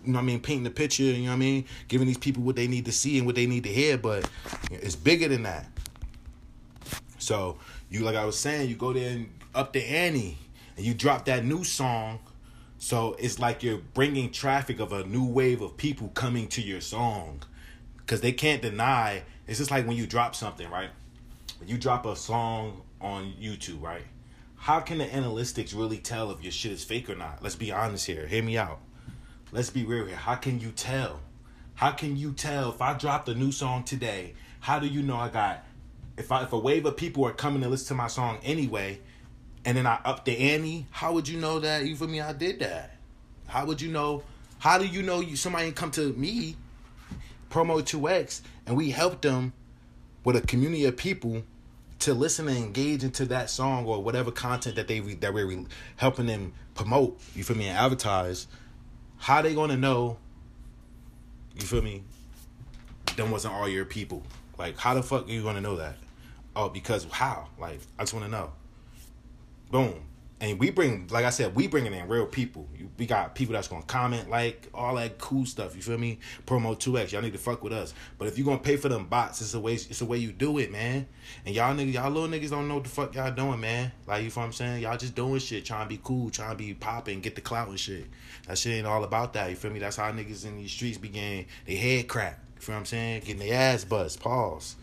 you 0.04 0.12
know 0.12 0.20
what 0.20 0.24
I 0.24 0.26
mean, 0.26 0.40
painting 0.40 0.64
the 0.64 0.70
picture, 0.70 1.04
you 1.04 1.24
know 1.24 1.30
what 1.30 1.34
I 1.34 1.38
mean, 1.38 1.66
giving 1.88 2.06
these 2.08 2.20
people 2.20 2.44
what 2.44 2.56
they 2.56 2.68
need 2.68 2.86
to 2.86 2.92
see 2.92 3.18
and 3.18 3.26
what 3.26 3.36
they 3.36 3.48
need 3.48 3.64
to 3.64 3.74
hear, 3.74 3.98
but 3.98 4.30
it's 4.70 4.96
bigger 4.96 5.28
than 5.28 5.44
that. 5.44 5.66
So 7.18 7.58
you 7.90 8.02
like 8.02 8.16
I 8.16 8.26
was 8.26 8.38
saying, 8.38 8.70
you 8.70 8.76
go 8.76 8.94
there 8.94 9.10
and 9.12 9.30
up 9.56 9.74
the 9.74 9.84
ante, 9.84 10.38
and 10.78 10.86
you 10.86 10.94
drop 10.94 11.26
that 11.26 11.44
new 11.44 11.64
song. 11.64 12.20
So 12.78 13.16
it's 13.18 13.40
like 13.40 13.64
you're 13.64 13.80
bringing 13.96 14.32
traffic 14.32 14.80
of 14.80 14.94
a 14.94 15.04
new 15.06 15.26
wave 15.26 15.62
of 15.62 15.78
people 15.78 16.10
coming 16.10 16.48
to 16.50 16.62
your 16.62 16.82
song, 16.82 17.42
because 17.98 18.22
they 18.22 18.32
can't 18.32 18.62
deny. 18.62 19.24
It's 19.48 19.58
just 19.58 19.72
like 19.72 19.88
when 19.88 19.98
you 19.98 20.06
drop 20.06 20.36
something, 20.36 20.70
right? 20.70 20.90
When 21.60 21.70
you 21.70 21.78
drop 21.78 22.06
a 22.06 22.16
song 22.16 22.84
on 23.02 23.34
YouTube, 23.42 23.82
right? 23.82 24.04
How 24.66 24.80
can 24.80 24.98
the 24.98 25.06
analytics 25.06 25.78
really 25.78 26.00
tell 26.00 26.32
if 26.32 26.42
your 26.42 26.52
shit 26.52 26.72
is 26.72 26.84
fake 26.84 27.08
or 27.08 27.16
not? 27.16 27.44
Let's 27.44 27.56
be 27.56 27.72
honest 27.72 28.08
here. 28.08 28.26
Hear 28.26 28.42
me 28.42 28.58
out. 28.58 28.80
Let's 29.52 29.70
be 29.70 29.86
real 29.86 30.08
here. 30.08 30.16
How 30.16 30.34
can 30.34 30.60
you 30.60 30.72
tell? 30.72 31.20
How 31.76 31.92
can 31.92 32.18
you 32.18 32.34
tell 32.34 32.72
if 32.72 32.82
I 32.82 32.98
dropped 32.98 33.30
a 33.30 33.36
new 33.36 33.52
song 33.52 33.84
today? 33.84 34.34
How 34.62 34.80
do 34.80 34.88
you 34.88 35.04
know 35.04 35.18
I 35.18 35.30
got 35.30 35.64
if 36.18 36.32
I 36.32 36.42
if 36.42 36.52
a 36.52 36.58
wave 36.58 36.88
of 36.88 36.98
people 36.98 37.24
are 37.28 37.32
coming 37.32 37.62
to 37.62 37.70
listen 37.70 37.90
to 37.90 37.94
my 37.94 38.08
song 38.08 38.40
anyway, 38.44 39.02
and 39.66 39.78
then 39.78 39.86
I 39.86 40.00
up 40.04 40.26
the 40.26 40.36
ante, 40.36 40.88
how 40.90 41.14
would 41.14 41.28
you 41.28 41.40
know 41.40 41.60
that? 41.60 41.88
For 41.96 42.08
me? 42.08 42.20
I 42.20 42.34
did 42.34 42.58
that. 42.62 42.98
How 43.46 43.68
would 43.68 43.80
you 43.80 43.92
know? 43.92 44.24
How 44.58 44.80
do 44.80 44.88
you 44.88 45.04
know 45.04 45.20
you 45.20 45.36
somebody 45.36 45.72
come 45.74 45.92
to 45.92 46.12
me, 46.14 46.56
promo 47.52 47.86
two 47.86 48.10
X, 48.10 48.42
and 48.66 48.76
we 48.76 48.90
helped 48.90 49.22
them 49.22 49.54
with 50.24 50.36
a 50.36 50.42
community 50.42 50.86
of 50.86 50.98
people 50.98 51.44
to 52.00 52.14
listen 52.14 52.48
and 52.48 52.58
engage 52.58 53.04
into 53.04 53.26
that 53.26 53.50
song 53.50 53.86
or 53.86 54.04
whatever 54.04 54.32
content 54.32 54.76
that 54.76 54.88
they 54.88 55.00
that 55.00 55.34
we're 55.34 55.66
helping 55.96 56.26
them 56.26 56.54
promote. 56.74 57.20
You 57.36 57.44
feel 57.44 57.58
me? 57.58 57.68
And 57.68 57.78
advertise. 57.78 58.48
How 59.18 59.42
they 59.42 59.56
gonna 59.56 59.78
know? 59.78 60.18
You 61.56 61.66
feel 61.66 61.82
me? 61.82 62.04
Them 63.16 63.32
wasn't 63.32 63.54
all 63.54 63.68
your 63.68 63.86
people. 63.86 64.24
Like, 64.58 64.78
how 64.78 64.94
the 64.94 65.04
fuck 65.04 65.28
are 65.28 65.32
you 65.32 65.44
gonna 65.44 65.62
know 65.62 65.78
that? 65.78 65.96
Oh, 66.56 66.70
because 66.70 67.06
how? 67.12 67.50
Like, 67.60 67.80
I 68.00 68.04
just 68.04 68.14
want 68.14 68.26
to 68.26 68.32
know. 68.32 68.54
Boom. 69.72 69.94
And 70.42 70.60
we 70.60 70.70
bring, 70.70 71.08
like 71.12 71.24
I 71.24 71.30
said, 71.30 71.56
we 71.56 71.68
bringing 71.68 71.94
in 71.94 72.08
real 72.10 72.26
people. 72.26 72.68
We 72.98 73.06
got 73.06 73.36
people 73.36 73.54
that's 73.54 73.70
gonna 73.70 73.84
comment, 73.84 74.30
like 74.30 74.70
all 74.74 74.96
that 74.96 75.18
cool 75.18 75.46
stuff. 75.46 75.76
You 75.76 75.82
feel 75.82 75.98
me? 75.98 76.20
Promo 76.46 76.78
two 76.78 76.98
X. 76.98 77.14
Y'all 77.14 77.22
need 77.22 77.34
to 77.34 77.40
fuck 77.40 77.64
with 77.64 77.72
us. 77.72 77.94
But 78.18 78.28
if 78.28 78.38
you 78.38 78.44
gonna 78.44 78.58
pay 78.58 78.76
for 78.76 78.90
them 78.90 79.06
bots, 79.06 79.42
it's 79.42 79.54
a 79.54 79.60
way. 79.60 79.74
It's 79.74 80.02
a 80.02 80.06
way 80.06 80.18
you 80.18 80.34
do 80.34 80.58
it, 80.58 80.72
man. 80.72 81.08
And 81.46 81.56
y'all 81.56 81.74
niggas, 81.74 81.94
y'all 81.94 82.12
little 82.12 82.30
niggas 82.30 82.50
don't 82.50 82.68
know 82.68 82.76
what 82.76 82.84
the 82.84 82.90
fuck 82.90 83.16
y'all 83.16 83.32
doing, 83.32 83.62
man. 83.62 83.94
Like 84.08 84.24
you 84.24 84.30
feel 84.30 84.44
what 84.44 84.48
I'm 84.48 84.54
saying? 84.54 84.82
Y'all 84.82 84.98
just 84.98 85.16
doing 85.16 85.40
shit, 85.40 85.64
trying 85.64 85.86
to 85.86 85.90
be 85.90 86.02
cool, 86.04 86.30
trying 86.30 86.52
to 86.52 86.58
be 86.58 86.74
popping, 86.74 87.22
get 87.22 87.36
the 87.36 87.42
clout 87.42 87.70
and 87.70 87.80
shit. 87.80 88.06
That 88.48 88.58
shit 88.58 88.74
ain't 88.74 88.88
all 88.88 89.06
about 89.06 89.34
that. 89.34 89.50
You 89.50 89.56
feel 89.56 89.72
me? 89.72 89.80
That's 89.80 89.96
how 89.96 90.12
niggas 90.12 90.46
in 90.46 90.58
these 90.58 90.72
streets 90.72 90.98
began. 90.98 91.46
They 91.66 91.76
head 91.76 92.10
crack. 92.10 92.40
You 92.56 92.62
feel 92.62 92.76
what 92.76 92.80
I'm 92.80 92.86
saying? 92.86 93.22
Getting 93.22 93.40
their 93.40 93.74
ass 93.74 93.86
bust. 93.86 94.20
Pause. 94.20 94.76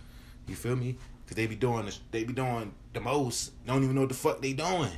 You 0.48 0.54
feel 0.54 0.76
me? 0.76 0.96
Cause 1.26 1.36
they 1.36 1.46
be 1.46 1.56
doing 1.56 1.86
the, 1.86 1.96
they 2.10 2.24
be 2.24 2.32
doing 2.32 2.74
the 2.92 3.00
most. 3.00 3.52
Don't 3.66 3.82
even 3.82 3.94
know 3.94 4.02
what 4.02 4.10
the 4.10 4.16
fuck 4.16 4.42
they 4.42 4.54
doing. 4.54 4.90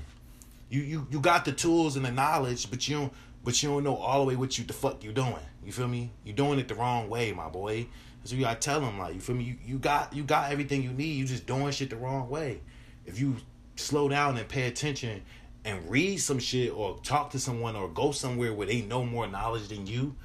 You 0.75 0.83
you 0.83 1.07
you 1.09 1.21
got 1.21 1.45
the 1.45 1.53
tools 1.53 1.95
and 1.95 2.05
the 2.05 2.11
knowledge, 2.11 2.69
but 2.69 2.89
you 2.89 2.97
don't 2.97 3.13
but 3.45 3.63
you 3.63 3.69
don't 3.69 3.85
know 3.85 3.97
all 3.97 4.21
the 4.21 4.27
way 4.27 4.37
what 4.37 4.59
you 4.59 4.65
the 4.65 4.73
fuck 4.73 5.05
you 5.05 5.13
doing. 5.13 5.37
You 5.65 5.71
feel 5.71 5.87
me? 5.87 6.11
You 6.25 6.33
doing 6.33 6.59
it 6.59 6.67
the 6.67 6.75
wrong 6.75 7.09
way, 7.09 7.33
my 7.33 7.49
boy. 7.49 7.87
So 8.25 8.35
you 8.35 8.41
gotta 8.43 8.59
tell 8.59 8.81
them 8.81 8.99
like 8.99 9.15
you 9.15 9.21
feel 9.21 9.37
me. 9.37 9.45
You 9.45 9.57
you 9.65 9.79
got 9.79 10.13
you 10.13 10.25
got 10.25 10.51
everything 10.51 10.83
you 10.83 10.91
need. 10.91 11.13
You 11.13 11.27
just 11.27 11.47
doing 11.47 11.71
shit 11.71 11.91
the 11.91 11.97
wrong 11.97 12.29
way. 12.29 12.61
If 13.07 13.21
you 13.21 13.37
slow 13.77 14.09
down 14.09 14.37
and 14.37 14.49
pay 14.49 14.67
attention 14.67 15.23
and 15.65 15.89
read 15.89 16.17
some 16.17 16.41
shit 16.41 16.73
or 16.73 16.99
talk 17.05 17.31
to 17.31 17.39
someone 17.39 17.77
or 17.77 17.89
go 17.89 18.11
somewhere 18.11 18.53
where 18.53 18.67
they 18.67 18.83
know 18.83 19.05
more 19.05 19.29
knowledge 19.29 19.69
than 19.69 19.87
you, 19.87 20.17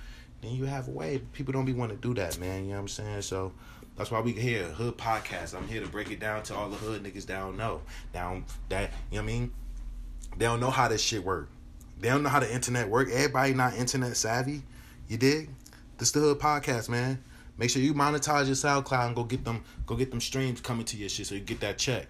then 0.42 0.52
you 0.56 0.66
have 0.66 0.88
a 0.88 0.92
way. 0.92 1.22
People 1.34 1.54
don't 1.54 1.66
be 1.66 1.74
want 1.74 1.92
to 1.92 1.98
do 1.98 2.16
that, 2.16 2.40
man. 2.40 2.64
You 2.64 2.70
know 2.70 2.76
what 2.78 2.82
I'm 2.82 2.88
saying? 2.88 3.22
So 3.22 3.52
that's 3.98 4.10
why 4.10 4.22
we 4.22 4.32
here, 4.32 4.64
Hood 4.64 4.98
Podcast. 4.98 5.54
I'm 5.54 5.68
here 5.68 5.82
to 5.82 5.88
break 5.88 6.10
it 6.10 6.20
down 6.20 6.42
to 6.44 6.56
all 6.56 6.70
the 6.70 6.78
hood 6.78 7.04
niggas 7.04 7.28
don't 7.28 7.56
know. 7.56 7.82
Down 8.14 8.46
that, 8.70 8.92
you 9.12 9.18
know 9.18 9.24
what 9.24 9.30
I 9.30 9.34
mean? 9.34 9.52
They 10.38 10.46
don't 10.46 10.60
know 10.60 10.70
how 10.70 10.88
this 10.88 11.02
shit 11.02 11.24
work. 11.24 11.50
They 12.00 12.08
don't 12.10 12.24
know 12.24 12.30
how 12.30 12.40
the 12.40 12.54
internet 12.54 12.88
work. 12.88 13.10
Everybody 13.10 13.54
not 13.54 13.76
internet 13.76 14.16
savvy. 14.16 14.62
You 15.08 15.18
dig? 15.18 15.50
This 15.98 16.12
the 16.12 16.20
Hood 16.20 16.40
Podcast, 16.40 16.88
man. 16.88 17.22
Make 17.58 17.70
sure 17.70 17.82
you 17.82 17.94
monetize 17.94 18.46
your 18.46 18.56
SoundCloud 18.56 19.08
and 19.08 19.16
go 19.16 19.26
get 19.26 19.44
them 19.44 19.64
go 19.86 19.96
get 19.96 20.12
them 20.12 20.22
streams 20.22 20.62
coming 20.62 20.86
to 20.86 20.98
your 20.98 21.10
shit 21.10 21.28
so 21.28 21.36
you 21.36 21.42
get 21.42 21.60
that 21.60 21.78
check. 21.78 22.08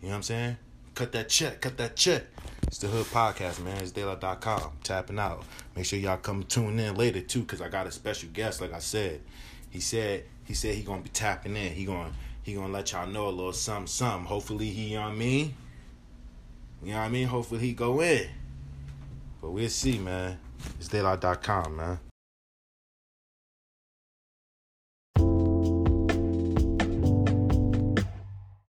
You 0.00 0.08
know 0.08 0.10
what 0.10 0.16
I'm 0.16 0.22
saying? 0.22 0.56
Cut 0.94 1.12
that 1.12 1.30
check, 1.30 1.62
cut 1.62 1.78
that 1.78 1.96
check. 1.96 2.24
It's 2.66 2.76
the 2.78 2.88
Hood 2.88 3.06
Podcast, 3.06 3.64
man. 3.64 3.78
It's 3.78 3.92
daylight.com. 3.92 4.72
Tapping 4.82 5.18
out. 5.18 5.44
Make 5.74 5.86
sure 5.86 5.98
y'all 5.98 6.18
come 6.18 6.42
tune 6.42 6.78
in 6.78 6.94
later 6.96 7.22
too, 7.22 7.44
cause 7.44 7.62
I 7.62 7.68
got 7.68 7.86
a 7.86 7.90
special 7.90 8.28
guest, 8.34 8.60
like 8.60 8.74
I 8.74 8.80
said. 8.80 9.22
He 9.70 9.80
said 9.80 10.24
he 10.44 10.52
said 10.52 10.74
he 10.74 10.82
gonna 10.82 11.00
be 11.00 11.08
tapping 11.08 11.56
in. 11.56 11.72
He 11.72 11.86
gonna 11.86 12.12
he 12.42 12.54
gonna 12.54 12.72
let 12.72 12.92
y'all 12.92 13.06
know 13.06 13.28
a 13.28 13.30
little 13.30 13.54
something, 13.54 13.86
something. 13.86 14.26
Hopefully 14.26 14.68
he, 14.68 14.88
you 14.88 14.96
know 14.96 15.04
I 15.04 15.12
mean? 15.12 15.54
You 16.82 16.92
know 16.92 16.98
what 16.98 17.04
I 17.04 17.08
mean? 17.08 17.28
Hopefully 17.28 17.60
he 17.60 17.72
go 17.72 18.00
in. 18.02 18.28
But 19.40 19.50
we'll 19.50 19.68
see, 19.68 19.98
man. 19.98 20.38
It's 20.78 20.88
daylight.com, 20.88 21.76
man. 21.76 21.98